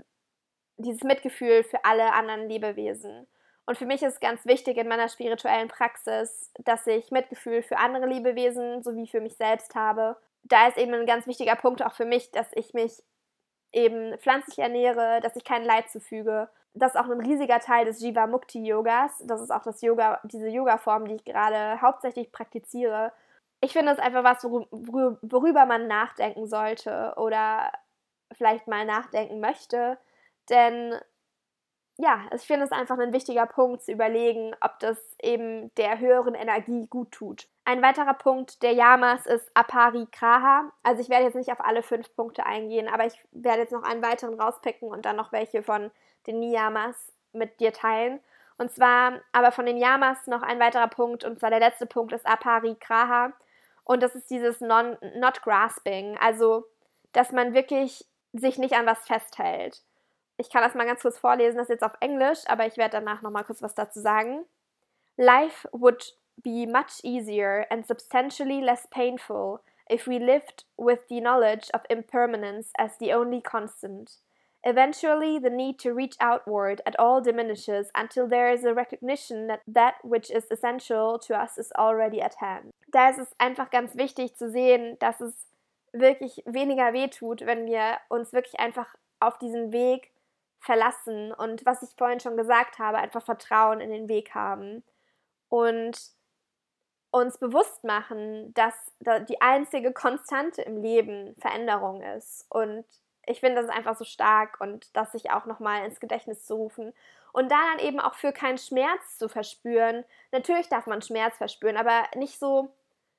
dieses 0.78 1.04
Mitgefühl 1.04 1.64
für 1.64 1.84
alle 1.84 2.14
anderen 2.14 2.48
Lebewesen. 2.48 3.28
Und 3.66 3.78
für 3.78 3.86
mich 3.86 4.04
ist 4.04 4.22
ganz 4.22 4.46
wichtig 4.46 4.78
in 4.78 4.88
meiner 4.88 5.10
spirituellen 5.10 5.68
Praxis, 5.68 6.52
dass 6.64 6.86
ich 6.86 7.12
Mitgefühl 7.12 7.64
für 7.64 7.78
andere 7.78 8.06
Lebewesen 8.06 8.84
sowie 8.84 9.08
für 9.08 9.22
mich 9.22 9.36
selbst 9.36 9.74
habe. 9.74 10.18
Da 10.44 10.68
ist 10.68 10.78
eben 10.78 10.94
ein 10.94 11.08
ganz 11.08 11.26
wichtiger 11.26 11.56
Punkt 11.56 11.82
auch 11.82 11.94
für 11.94 12.06
mich, 12.06 12.32
dass 12.32 12.48
ich 12.54 12.74
mich 12.76 13.02
eben 13.76 14.18
pflanzlich 14.18 14.60
ernähre, 14.60 15.20
dass 15.22 15.36
ich 15.36 15.44
kein 15.44 15.64
Leid 15.64 15.90
zufüge 15.90 16.50
das 16.76 16.94
ist 16.94 17.00
auch 17.00 17.10
ein 17.10 17.22
riesiger 17.22 17.60
Teil 17.60 17.86
des 17.86 18.02
Jiva 18.02 18.28
Mukti 18.28 18.64
Yogas. 18.64 19.24
Das 19.26 19.42
ist 19.42 19.52
auch 19.52 19.64
das 19.64 19.82
Yoga, 19.82 20.20
diese 20.24 20.50
Yoga-Form, 20.50 21.08
die 21.08 21.16
ich 21.16 21.24
gerade 21.24 21.82
hauptsächlich 21.82 22.32
praktiziere. 22.32 23.14
Ich 23.62 23.72
finde 23.72 23.94
es 23.94 24.00
einfach 24.00 24.24
was, 24.26 24.44
worüber 24.44 25.66
man 25.66 25.88
nachdenken 25.88 26.48
sollte 26.48 27.14
oder 27.16 27.72
vielleicht 28.34 28.68
mal 28.68 28.86
nachdenken 28.86 29.40
möchte. 29.40 29.98
Denn 30.50 30.96
ja, 31.98 32.22
ich 32.36 32.42
finde 32.42 32.66
es 32.66 32.72
einfach 32.72 32.98
ein 33.00 33.14
wichtiger 33.14 33.46
Punkt 33.46 33.84
zu 33.84 33.92
überlegen, 33.92 34.54
ob 34.60 34.80
das 34.80 34.98
eben 35.22 35.74
der 35.76 36.00
höheren 36.00 36.36
Energie 36.36 36.88
gut 36.88 37.12
tut. 37.12 37.48
Ein 37.64 37.82
weiterer 37.82 38.14
Punkt 38.14 38.64
der 38.64 38.74
Yamas 38.74 39.26
ist 39.26 39.50
Aparigraha. 39.54 40.72
Also 40.84 41.02
ich 41.02 41.10
werde 41.10 41.26
jetzt 41.26 41.36
nicht 41.36 41.52
auf 41.52 41.64
alle 41.64 41.84
fünf 41.84 42.14
Punkte 42.16 42.46
eingehen, 42.46 42.90
aber 42.90 43.06
ich 43.06 43.18
werde 43.32 43.62
jetzt 43.62 43.72
noch 43.72 43.84
einen 43.84 44.04
weiteren 44.04 44.40
rauspicken 44.40 44.90
und 44.90 45.06
dann 45.06 45.16
noch 45.16 45.32
welche 45.32 45.64
von 45.64 45.90
den 46.28 46.40
Niyamas 46.40 47.14
mit 47.32 47.60
dir 47.60 47.72
teilen. 47.72 48.20
Und 48.58 48.72
zwar 48.72 49.22
aber 49.32 49.52
von 49.52 49.66
den 49.66 49.78
Yamas 49.78 50.28
noch 50.28 50.42
ein 50.42 50.60
weiterer 50.60 50.88
Punkt, 50.88 51.24
und 51.24 51.40
zwar 51.40 51.50
der 51.50 51.60
letzte 51.60 51.86
Punkt 51.86 52.12
ist 52.14 52.28
Aparigraha. 52.28 53.32
Und 53.84 54.04
das 54.04 54.16
ist 54.16 54.30
dieses 54.30 54.60
non, 54.60 54.98
Not 55.16 55.42
Grasping, 55.44 56.18
also 56.18 56.66
dass 57.14 57.32
man 57.32 57.54
wirklich 57.54 58.06
sich 58.34 58.58
nicht 58.58 58.74
an 58.74 58.86
was 58.86 59.00
festhält. 59.08 59.82
Ich 60.38 60.50
kann 60.50 60.64
das 60.64 60.76
mal 60.76 60.86
ganz 60.86 61.02
kurz 61.02 61.18
vorlesen, 61.18 61.58
das 61.58 61.70
ist 61.70 61.76
jetzt 61.76 61.84
auf 61.84 61.98
Englisch, 62.02 62.40
aber 62.48 62.66
ich 62.66 62.78
werde 62.78 62.98
danach 62.98 63.22
nochmal 63.22 63.46
kurz 63.46 63.62
was 63.62 63.74
dazu 63.74 64.02
sagen. 64.02 64.46
Life 65.18 65.68
would 65.72 66.14
be 66.44 66.66
much 66.68 67.04
easier 67.04 67.66
and 67.70 67.88
substantially 67.88 68.62
less 68.62 68.88
painful 68.88 69.62
if 69.90 70.08
we 70.08 70.20
lived 70.20 70.66
with 70.78 71.00
the 71.10 71.22
knowledge 71.22 71.70
of 71.74 71.82
impermanence 71.90 72.72
as 72.78 72.98
the 73.00 73.14
only 73.14 73.42
constant. 73.42 74.20
Eventually, 74.68 75.38
the 75.38 75.52
need 75.52 75.78
to 75.78 75.94
reach 75.94 76.16
outward 76.20 76.82
at 76.88 77.00
all 77.00 77.22
diminishes 77.22 77.92
until 77.94 78.28
there 78.28 78.52
is 78.52 78.66
a 78.66 78.74
recognition 78.74 79.46
that 79.48 79.62
that 79.68 80.04
which 80.04 80.32
is 80.32 80.46
essential 80.50 81.20
to 81.20 81.36
us 81.36 81.60
is 81.60 81.72
already 81.78 82.20
at 82.20 82.36
hand. 82.42 82.74
Da 82.92 83.10
ist 83.10 83.20
es 83.20 83.36
einfach 83.38 83.70
ganz 83.70 83.96
wichtig 83.96 84.36
zu 84.36 84.50
sehen, 84.50 84.98
dass 84.98 85.22
es 85.22 85.36
wirklich 85.94 86.42
weniger 86.48 86.94
wehtut, 86.94 87.46
wenn 87.46 87.68
wir 87.68 87.98
uns 88.10 88.34
wirklich 88.34 88.60
einfach 88.60 88.88
auf 89.20 89.38
diesen 89.38 89.72
Weg 89.72 90.12
verlassen 90.60 91.32
und 91.32 91.66
was 91.66 91.84
ich 91.84 91.90
vorhin 91.98 92.20
schon 92.20 92.38
gesagt 92.38 92.80
habe, 92.80 92.98
einfach 92.98 93.22
Vertrauen 93.24 93.82
in 93.82 93.92
den 93.92 94.10
Weg 94.10 94.34
haben 94.34 94.84
und 95.50 95.98
uns 97.12 97.38
bewusst 97.38 97.84
machen, 97.84 98.54
dass 98.54 98.74
die 99.30 99.42
einzige 99.42 99.94
Konstante 99.94 100.62
im 100.64 100.82
Leben 100.82 101.36
Veränderung 101.40 102.02
ist 102.02 102.46
und 102.50 102.86
ich 103.28 103.40
finde 103.40 103.56
das 103.62 103.66
ist 103.66 103.76
einfach 103.76 103.96
so 103.96 104.06
stark 104.06 104.60
und 104.62 104.96
das 104.96 105.12
sich 105.12 105.32
auch 105.32 105.46
nochmal 105.46 105.86
ins 105.86 106.00
Gedächtnis 106.00 106.46
zu 106.46 106.56
rufen. 106.56 106.94
Und 107.34 107.52
da 107.52 107.58
dann 107.72 107.86
eben 107.86 108.00
auch 108.00 108.14
für 108.14 108.32
keinen 108.32 108.58
Schmerz 108.58 109.18
zu 109.18 109.28
verspüren. 109.28 110.06
Natürlich 110.32 110.70
darf 110.70 110.86
man 110.86 111.02
Schmerz 111.02 111.38
verspüren, 111.38 111.78
aber 111.78 112.04
nicht 112.16 112.40
so, 112.40 112.74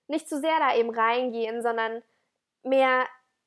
nicht 0.07 0.29
zu 0.29 0.40
sehr 0.40 0.59
da 0.59 0.77
eben 0.77 0.90
reingehen, 0.90 1.62
sondern 1.62 2.03
mehr 2.62 3.05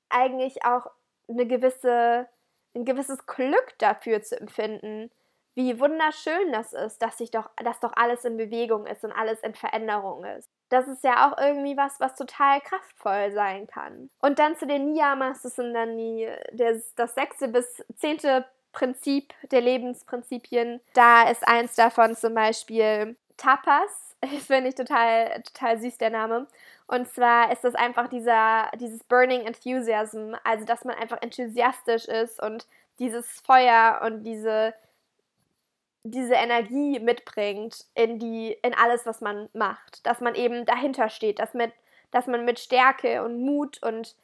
eigentlich 0.10 0.66
auch 0.66 0.88
eine 1.28 1.48
gewisse, 1.48 2.28
ein 2.76 2.86
gewisses 2.86 3.26
Glück 3.26 3.74
dafür 3.78 4.22
zu 4.22 4.40
empfinden, 4.40 5.12
wie 5.56 5.80
wunderschön 5.80 6.52
das 6.52 6.74
ist, 6.74 7.02
dass 7.02 7.18
sich 7.18 7.32
doch, 7.32 7.50
dass 7.64 7.80
doch 7.80 7.94
alles 7.96 8.24
in 8.26 8.38
Bewegung 8.38 8.86
ist 8.86 9.04
und 9.04 9.12
alles 9.12 9.40
in 9.42 9.56
Veränderung 9.56 10.24
ist 10.24 10.50
das 10.70 10.88
ist 10.88 11.04
ja 11.04 11.28
auch 11.28 11.38
irgendwie 11.38 11.76
was, 11.76 12.00
was 12.00 12.16
total 12.16 12.62
kraftvoll 12.62 13.32
sein 13.32 13.68
kann. 13.68 14.10
Und 14.22 14.40
dann 14.40 14.56
zu 14.56 14.66
den 14.68 14.94
Niyamas, 14.94 15.42
das 15.42 15.56
sind 15.56 15.74
dann 15.74 15.98
die, 15.98 16.30
das, 16.54 16.94
das 16.96 17.16
sechste 17.16 17.48
bis 17.48 17.84
zehnte 17.96 18.46
Prinzip 18.72 19.34
der 19.52 19.62
Lebensprinzipien. 19.62 20.80
Da 20.94 21.30
ist 21.30 21.48
eins 21.48 21.76
davon 21.76 22.16
zum 22.16 22.36
Beispiel 22.36 23.18
Tapas. 23.36 24.09
Finde 24.48 24.70
ich 24.70 24.76
total, 24.76 25.42
total 25.44 25.80
süß, 25.80 25.98
der 25.98 26.10
Name. 26.10 26.48
Und 26.88 27.08
zwar 27.08 27.52
ist 27.52 27.64
das 27.64 27.76
einfach 27.76 28.08
dieser, 28.10 28.70
dieses 28.80 29.04
Burning 29.04 29.46
Enthusiasm, 29.46 30.34
also 30.44 30.66
dass 30.66 30.84
man 30.84 30.96
einfach 30.96 31.22
enthusiastisch 31.22 32.06
ist 32.06 32.42
und 32.42 32.68
dieses 33.00 33.26
Feuer 33.42 34.02
und 34.04 34.24
diese 34.24 34.74
diese 36.04 36.34
Energie 36.36 37.00
mitbringt 37.00 37.86
in 37.94 38.20
die 38.20 38.54
in 38.64 38.74
alles 38.74 39.06
was 39.06 39.22
man 39.22 39.50
macht, 39.54 40.06
dass 40.06 40.22
man 40.22 40.34
eben 40.34 40.66
dahinter 40.66 41.10
steht, 41.10 41.40
dass 41.40 41.54
mit 41.54 41.74
dass 42.12 42.26
man 42.26 42.46
mit 42.46 42.60
Stärke 42.60 43.24
und 43.24 43.42
Mut 43.42 43.82
und 43.84 44.16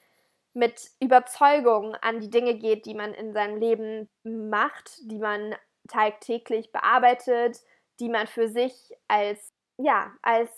mit 0.54 0.90
Überzeugung 1.00 1.96
an 1.96 2.22
die 2.22 2.30
Dinge 2.30 2.56
geht, 2.56 2.86
die 2.86 2.96
man 2.96 3.14
in 3.14 3.34
seinem 3.34 3.58
Leben 3.58 4.10
macht, 4.24 5.00
die 5.12 5.20
man 5.20 5.54
tagtäglich 5.88 6.72
bearbeitet, 6.72 7.60
die 8.00 8.10
man 8.10 8.26
für 8.26 8.48
sich 8.48 8.94
als 9.08 9.54
ja, 9.78 10.12
als 10.22 10.50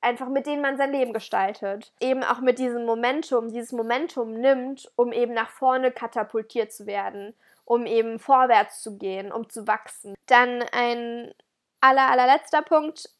einfach 0.00 0.28
mit 0.28 0.46
denen 0.46 0.62
man 0.62 0.76
sein 0.76 0.92
Leben 0.92 1.12
gestaltet. 1.12 1.92
Eben 2.00 2.24
auch 2.24 2.40
mit 2.40 2.58
diesem 2.58 2.84
Momentum, 2.84 3.48
dieses 3.48 3.72
Momentum 3.72 4.32
nimmt, 4.34 4.90
um 4.96 5.12
eben 5.12 5.32
nach 5.32 5.50
vorne 5.50 5.92
katapultiert 5.92 6.72
zu 6.72 6.86
werden 6.86 7.34
um 7.64 7.86
eben 7.86 8.18
vorwärts 8.18 8.82
zu 8.82 8.98
gehen, 8.98 9.32
um 9.32 9.48
zu 9.48 9.66
wachsen. 9.66 10.14
Dann 10.26 10.62
ein 10.72 11.32
aller, 11.80 12.10
allerletzter 12.10 12.62
Punkt, 12.62 13.10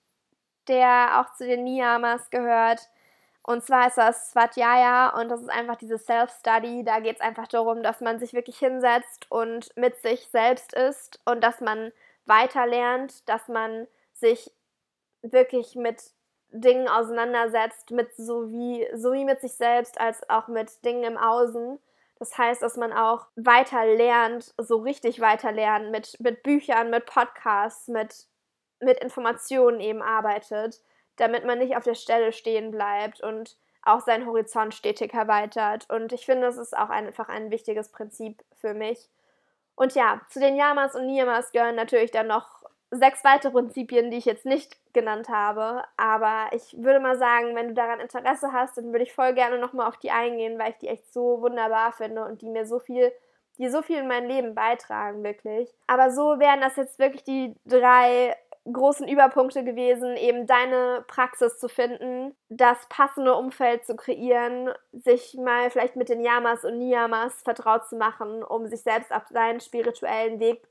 der 0.68 1.20
auch 1.20 1.34
zu 1.34 1.46
den 1.46 1.64
Niyamas 1.64 2.30
gehört. 2.30 2.88
Und 3.44 3.64
zwar 3.64 3.88
ist 3.88 3.98
das 3.98 4.30
Svadhyaya 4.30 5.18
und 5.18 5.28
das 5.28 5.40
ist 5.40 5.50
einfach 5.50 5.76
dieses 5.76 6.06
Self-Study. 6.06 6.84
Da 6.84 7.00
geht 7.00 7.16
es 7.16 7.20
einfach 7.20 7.48
darum, 7.48 7.82
dass 7.82 8.00
man 8.00 8.20
sich 8.20 8.34
wirklich 8.34 8.58
hinsetzt 8.58 9.30
und 9.30 9.76
mit 9.76 9.96
sich 10.00 10.28
selbst 10.28 10.72
ist 10.74 11.18
und 11.24 11.42
dass 11.42 11.60
man 11.60 11.92
weiter 12.24 12.66
lernt, 12.66 13.28
dass 13.28 13.48
man 13.48 13.88
sich 14.12 14.52
wirklich 15.22 15.74
mit 15.74 16.02
Dingen 16.50 16.88
auseinandersetzt, 16.88 17.90
mit 17.90 18.14
so 18.16 18.50
wie, 18.50 18.86
so 18.94 19.12
wie 19.12 19.24
mit 19.24 19.40
sich 19.40 19.54
selbst 19.54 19.98
als 20.00 20.28
auch 20.28 20.48
mit 20.48 20.84
Dingen 20.84 21.04
im 21.04 21.16
Außen 21.16 21.78
Das 22.18 22.36
heißt, 22.36 22.62
dass 22.62 22.76
man 22.76 22.92
auch 22.92 23.26
weiter 23.36 23.84
lernt, 23.86 24.54
so 24.58 24.76
richtig 24.76 25.20
weiter 25.20 25.50
lernt, 25.52 25.90
mit, 25.90 26.20
mit 26.20 26.42
Büchern, 26.42 26.90
mit 26.90 27.06
Podcasts, 27.06 27.88
mit, 27.88 28.26
mit 28.80 28.98
Informationen 29.00 29.80
eben 29.80 30.02
arbeitet, 30.02 30.80
damit 31.16 31.44
man 31.44 31.58
nicht 31.58 31.76
auf 31.76 31.84
der 31.84 31.94
Stelle 31.94 32.32
stehen 32.32 32.70
bleibt 32.70 33.22
und 33.22 33.56
auch 33.82 34.00
seinen 34.00 34.26
Horizont 34.26 34.74
stetig 34.74 35.12
erweitert. 35.14 35.88
Und 35.90 36.12
ich 36.12 36.26
finde, 36.26 36.46
das 36.46 36.56
ist 36.58 36.76
auch 36.76 36.90
einfach 36.90 37.28
ein 37.28 37.50
wichtiges 37.50 37.90
Prinzip 37.90 38.44
für 38.54 38.74
mich. 38.74 39.08
Und 39.74 39.94
ja, 39.94 40.20
zu 40.28 40.38
den 40.38 40.56
Yamas 40.56 40.94
und 40.94 41.06
Niyamas 41.06 41.50
gehören 41.52 41.74
natürlich 41.74 42.10
dann 42.10 42.26
noch 42.28 42.61
sechs 42.92 43.24
weitere 43.24 43.52
Prinzipien, 43.52 44.10
die 44.10 44.18
ich 44.18 44.26
jetzt 44.26 44.44
nicht 44.44 44.76
genannt 44.92 45.30
habe. 45.30 45.82
Aber 45.96 46.48
ich 46.52 46.76
würde 46.78 47.00
mal 47.00 47.16
sagen, 47.16 47.56
wenn 47.56 47.68
du 47.68 47.74
daran 47.74 48.00
Interesse 48.00 48.52
hast, 48.52 48.76
dann 48.76 48.92
würde 48.92 49.02
ich 49.02 49.14
voll 49.14 49.32
gerne 49.32 49.58
nochmal 49.58 49.88
auf 49.88 49.96
die 49.96 50.10
eingehen, 50.10 50.58
weil 50.58 50.72
ich 50.72 50.78
die 50.78 50.88
echt 50.88 51.10
so 51.12 51.40
wunderbar 51.40 51.92
finde 51.92 52.24
und 52.24 52.42
die 52.42 52.50
mir 52.50 52.66
so 52.66 52.78
viel, 52.78 53.10
die 53.58 53.70
so 53.70 53.80
viel 53.80 53.98
in 53.98 54.08
mein 54.08 54.28
Leben 54.28 54.54
beitragen, 54.54 55.24
wirklich. 55.24 55.74
Aber 55.86 56.10
so 56.10 56.38
wären 56.38 56.60
das 56.60 56.76
jetzt 56.76 56.98
wirklich 56.98 57.24
die 57.24 57.56
drei 57.64 58.36
großen 58.70 59.08
Überpunkte 59.08 59.64
gewesen, 59.64 60.16
eben 60.16 60.46
deine 60.46 61.02
Praxis 61.08 61.58
zu 61.58 61.68
finden, 61.68 62.36
das 62.50 62.76
passende 62.90 63.34
Umfeld 63.34 63.86
zu 63.86 63.96
kreieren, 63.96 64.70
sich 64.92 65.34
mal 65.34 65.70
vielleicht 65.70 65.96
mit 65.96 66.10
den 66.10 66.20
Yamas 66.20 66.64
und 66.64 66.78
Niyamas 66.78 67.42
vertraut 67.42 67.88
zu 67.88 67.96
machen, 67.96 68.44
um 68.44 68.66
sich 68.66 68.82
selbst 68.82 69.12
auf 69.12 69.26
seinen 69.30 69.60
spirituellen 69.60 70.38
Weg 70.38 70.62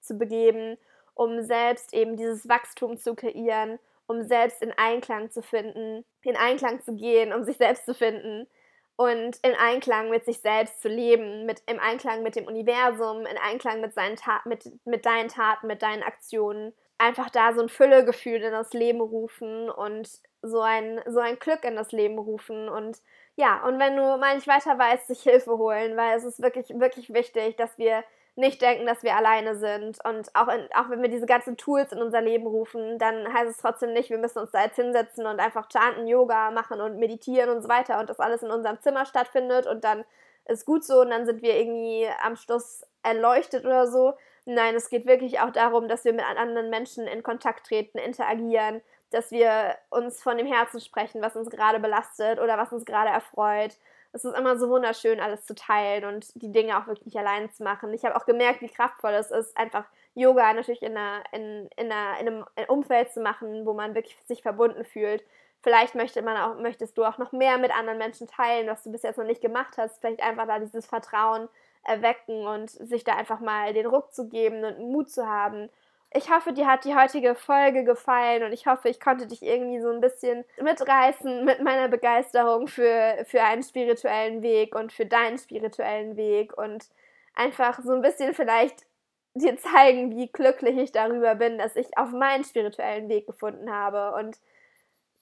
zu 0.00 0.18
begeben 0.18 0.76
um 1.18 1.42
selbst 1.42 1.92
eben 1.92 2.16
dieses 2.16 2.48
Wachstum 2.48 2.96
zu 2.96 3.16
kreieren, 3.16 3.80
um 4.06 4.22
selbst 4.22 4.62
in 4.62 4.72
Einklang 4.76 5.30
zu 5.30 5.42
finden, 5.42 6.04
in 6.22 6.36
Einklang 6.36 6.80
zu 6.80 6.94
gehen, 6.94 7.32
um 7.32 7.42
sich 7.42 7.56
selbst 7.56 7.86
zu 7.86 7.92
finden 7.92 8.46
und 8.94 9.36
in 9.42 9.54
Einklang 9.54 10.10
mit 10.10 10.24
sich 10.24 10.38
selbst 10.40 10.80
zu 10.80 10.88
leben, 10.88 11.44
mit, 11.44 11.60
im 11.66 11.80
Einklang 11.80 12.22
mit 12.22 12.36
dem 12.36 12.46
Universum, 12.46 13.26
in 13.26 13.36
Einklang 13.36 13.80
mit, 13.80 13.94
seinen 13.94 14.14
Ta 14.14 14.40
mit, 14.44 14.70
mit 14.86 15.06
deinen 15.06 15.28
Taten, 15.28 15.66
mit 15.66 15.82
deinen 15.82 16.04
Aktionen. 16.04 16.72
Einfach 16.98 17.30
da 17.30 17.52
so 17.52 17.62
ein 17.62 17.68
Füllegefühl 17.68 18.40
in 18.42 18.52
das 18.52 18.72
Leben 18.72 19.00
rufen 19.00 19.70
und 19.70 20.08
so 20.42 20.60
ein, 20.60 21.00
so 21.06 21.18
ein 21.18 21.38
Glück 21.40 21.64
in 21.64 21.74
das 21.74 21.90
Leben 21.90 22.18
rufen. 22.18 22.68
Und 22.68 22.98
ja, 23.34 23.64
und 23.66 23.80
wenn 23.80 23.96
du 23.96 24.02
mal 24.18 24.36
nicht 24.36 24.46
weiter 24.46 24.78
weißt, 24.78 25.08
sich 25.08 25.22
Hilfe 25.22 25.58
holen, 25.58 25.96
weil 25.96 26.16
es 26.16 26.24
ist 26.24 26.40
wirklich, 26.40 26.68
wirklich 26.78 27.12
wichtig, 27.12 27.56
dass 27.56 27.76
wir 27.76 28.04
nicht 28.38 28.62
denken, 28.62 28.86
dass 28.86 29.02
wir 29.02 29.16
alleine 29.16 29.56
sind. 29.56 29.98
Und 30.04 30.34
auch, 30.34 30.46
in, 30.46 30.68
auch 30.72 30.88
wenn 30.90 31.02
wir 31.02 31.10
diese 31.10 31.26
ganzen 31.26 31.56
Tools 31.56 31.92
in 31.92 32.00
unser 32.00 32.20
Leben 32.20 32.46
rufen, 32.46 32.96
dann 32.98 33.32
heißt 33.32 33.50
es 33.50 33.56
trotzdem 33.58 33.92
nicht, 33.92 34.10
wir 34.10 34.18
müssen 34.18 34.38
uns 34.38 34.52
da 34.52 34.64
jetzt 34.64 34.76
hinsetzen 34.76 35.26
und 35.26 35.40
einfach 35.40 35.68
chanten, 35.70 36.06
Yoga 36.06 36.52
machen 36.52 36.80
und 36.80 36.98
meditieren 36.98 37.50
und 37.50 37.62
so 37.62 37.68
weiter 37.68 37.98
und 37.98 38.08
das 38.08 38.20
alles 38.20 38.44
in 38.44 38.50
unserem 38.50 38.80
Zimmer 38.80 39.04
stattfindet 39.06 39.66
und 39.66 39.82
dann 39.82 40.04
ist 40.46 40.64
gut 40.64 40.84
so 40.84 41.00
und 41.00 41.10
dann 41.10 41.26
sind 41.26 41.42
wir 41.42 41.56
irgendwie 41.56 42.06
am 42.22 42.36
Schluss 42.36 42.86
erleuchtet 43.02 43.64
oder 43.64 43.88
so. 43.88 44.14
Nein, 44.44 44.76
es 44.76 44.88
geht 44.88 45.04
wirklich 45.04 45.40
auch 45.40 45.50
darum, 45.50 45.88
dass 45.88 46.04
wir 46.04 46.12
mit 46.12 46.24
anderen 46.24 46.70
Menschen 46.70 47.08
in 47.08 47.24
Kontakt 47.24 47.66
treten, 47.66 47.98
interagieren, 47.98 48.80
dass 49.10 49.32
wir 49.32 49.74
uns 49.90 50.22
von 50.22 50.38
dem 50.38 50.46
Herzen 50.46 50.80
sprechen, 50.80 51.20
was 51.22 51.34
uns 51.34 51.50
gerade 51.50 51.80
belastet 51.80 52.38
oder 52.38 52.56
was 52.56 52.72
uns 52.72 52.84
gerade 52.86 53.10
erfreut 53.10 53.76
es 54.18 54.24
ist 54.24 54.36
immer 54.36 54.58
so 54.58 54.68
wunderschön, 54.68 55.20
alles 55.20 55.46
zu 55.46 55.54
teilen 55.54 56.04
und 56.04 56.26
die 56.34 56.50
Dinge 56.50 56.76
auch 56.78 56.88
wirklich 56.88 57.16
allein 57.16 57.50
zu 57.50 57.62
machen. 57.62 57.92
Ich 57.94 58.04
habe 58.04 58.16
auch 58.16 58.26
gemerkt, 58.26 58.60
wie 58.62 58.68
kraftvoll 58.68 59.12
es 59.12 59.30
ist, 59.30 59.56
einfach 59.56 59.84
Yoga 60.14 60.52
natürlich 60.52 60.82
in, 60.82 60.96
einer, 60.96 61.22
in, 61.32 61.68
in, 61.76 61.92
einer, 61.92 62.20
in 62.20 62.28
einem 62.28 62.44
Umfeld 62.66 63.12
zu 63.12 63.20
machen, 63.20 63.64
wo 63.64 63.74
man 63.74 63.94
wirklich 63.94 64.18
sich 64.26 64.42
verbunden 64.42 64.84
fühlt. 64.84 65.24
Vielleicht 65.62 65.94
möchte 65.94 66.22
man 66.22 66.36
auch, 66.36 66.60
möchtest 66.60 66.98
du 66.98 67.04
auch 67.04 67.18
noch 67.18 67.30
mehr 67.30 67.58
mit 67.58 67.70
anderen 67.72 67.98
Menschen 67.98 68.26
teilen, 68.26 68.66
was 68.68 68.82
du 68.82 68.90
bis 68.90 69.02
jetzt 69.02 69.18
noch 69.18 69.24
nicht 69.24 69.40
gemacht 69.40 69.78
hast. 69.78 70.00
Vielleicht 70.00 70.22
einfach 70.22 70.46
da 70.46 70.58
dieses 70.58 70.86
Vertrauen 70.86 71.48
erwecken 71.84 72.46
und 72.46 72.70
sich 72.70 73.04
da 73.04 73.14
einfach 73.14 73.40
mal 73.40 73.72
den 73.72 73.86
Ruck 73.86 74.12
zu 74.12 74.28
geben 74.28 74.64
und 74.64 74.90
Mut 74.90 75.10
zu 75.10 75.26
haben 75.26 75.70
ich 76.14 76.30
hoffe, 76.30 76.52
dir 76.52 76.66
hat 76.66 76.84
die 76.84 76.94
heutige 76.94 77.34
Folge 77.34 77.84
gefallen 77.84 78.42
und 78.42 78.52
ich 78.52 78.66
hoffe, 78.66 78.88
ich 78.88 78.98
konnte 78.98 79.26
dich 79.26 79.42
irgendwie 79.42 79.80
so 79.80 79.90
ein 79.90 80.00
bisschen 80.00 80.44
mitreißen 80.60 81.44
mit 81.44 81.62
meiner 81.62 81.88
Begeisterung 81.88 82.66
für, 82.66 83.24
für 83.26 83.42
einen 83.42 83.62
spirituellen 83.62 84.42
Weg 84.42 84.74
und 84.74 84.92
für 84.92 85.04
deinen 85.04 85.36
spirituellen 85.38 86.16
Weg 86.16 86.56
und 86.56 86.86
einfach 87.34 87.80
so 87.82 87.92
ein 87.92 88.02
bisschen 88.02 88.32
vielleicht 88.34 88.86
dir 89.34 89.56
zeigen, 89.58 90.16
wie 90.16 90.28
glücklich 90.32 90.78
ich 90.78 90.92
darüber 90.92 91.34
bin, 91.34 91.58
dass 91.58 91.76
ich 91.76 91.96
auf 91.98 92.10
meinen 92.10 92.44
spirituellen 92.44 93.08
Weg 93.08 93.26
gefunden 93.26 93.70
habe 93.70 94.16
und 94.18 94.38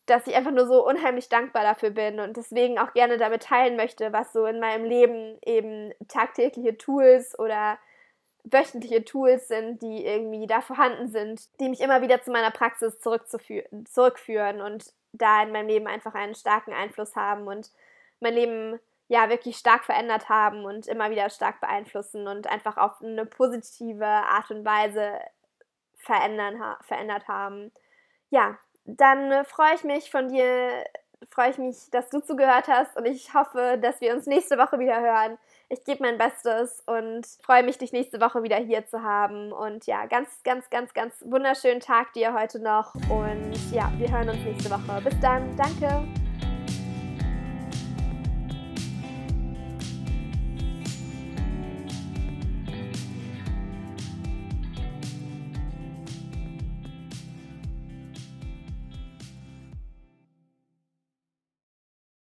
dass 0.06 0.26
ich 0.28 0.36
einfach 0.36 0.52
nur 0.52 0.66
so 0.66 0.86
unheimlich 0.86 1.28
dankbar 1.28 1.64
dafür 1.64 1.90
bin 1.90 2.20
und 2.20 2.36
deswegen 2.36 2.78
auch 2.78 2.92
gerne 2.92 3.18
damit 3.18 3.42
teilen 3.42 3.76
möchte, 3.76 4.12
was 4.12 4.32
so 4.32 4.46
in 4.46 4.60
meinem 4.60 4.84
Leben 4.84 5.36
eben 5.44 5.92
tagtägliche 6.06 6.78
Tools 6.78 7.36
oder 7.38 7.76
wöchentliche 8.50 9.04
Tools 9.04 9.48
sind, 9.48 9.82
die 9.82 10.04
irgendwie 10.06 10.46
da 10.46 10.60
vorhanden 10.60 11.08
sind, 11.08 11.48
die 11.60 11.68
mich 11.68 11.80
immer 11.80 12.00
wieder 12.00 12.22
zu 12.22 12.30
meiner 12.30 12.50
Praxis 12.50 12.98
zurückführen 12.98 14.60
und 14.60 14.92
da 15.12 15.42
in 15.42 15.52
meinem 15.52 15.68
Leben 15.68 15.86
einfach 15.86 16.14
einen 16.14 16.34
starken 16.34 16.72
Einfluss 16.72 17.16
haben 17.16 17.48
und 17.48 17.70
mein 18.20 18.34
Leben 18.34 18.78
ja 19.08 19.28
wirklich 19.28 19.56
stark 19.56 19.84
verändert 19.84 20.28
haben 20.28 20.64
und 20.64 20.86
immer 20.86 21.10
wieder 21.10 21.28
stark 21.30 21.60
beeinflussen 21.60 22.28
und 22.28 22.46
einfach 22.46 22.76
auf 22.76 23.02
eine 23.02 23.26
positive 23.26 24.06
Art 24.06 24.50
und 24.50 24.64
Weise 24.64 25.12
verändern, 25.96 26.76
verändert 26.82 27.26
haben. 27.28 27.72
Ja, 28.30 28.58
dann 28.84 29.44
freue 29.44 29.74
ich 29.74 29.84
mich 29.84 30.10
von 30.10 30.28
dir, 30.28 30.84
freue 31.30 31.50
ich 31.50 31.58
mich, 31.58 31.90
dass 31.90 32.10
du 32.10 32.20
zugehört 32.20 32.68
hast 32.68 32.96
und 32.96 33.06
ich 33.06 33.34
hoffe, 33.34 33.78
dass 33.80 34.00
wir 34.00 34.14
uns 34.14 34.26
nächste 34.26 34.58
Woche 34.58 34.78
wieder 34.78 35.00
hören. 35.00 35.38
Ich 35.68 35.82
gebe 35.84 36.04
mein 36.04 36.16
Bestes 36.16 36.82
und 36.86 37.26
freue 37.42 37.64
mich, 37.64 37.76
dich 37.78 37.92
nächste 37.92 38.20
Woche 38.20 38.44
wieder 38.44 38.56
hier 38.56 38.86
zu 38.86 39.02
haben. 39.02 39.50
Und 39.52 39.86
ja, 39.86 40.06
ganz, 40.06 40.28
ganz, 40.44 40.70
ganz, 40.70 40.94
ganz 40.94 41.14
wunderschönen 41.24 41.80
Tag 41.80 42.12
dir 42.12 42.34
heute 42.34 42.60
noch. 42.60 42.94
Und 43.10 43.54
ja, 43.72 43.90
wir 43.96 44.10
hören 44.10 44.28
uns 44.28 44.44
nächste 44.44 44.70
Woche. 44.70 45.00
Bis 45.02 45.18
dann. 45.20 45.56
Danke. 45.56 46.25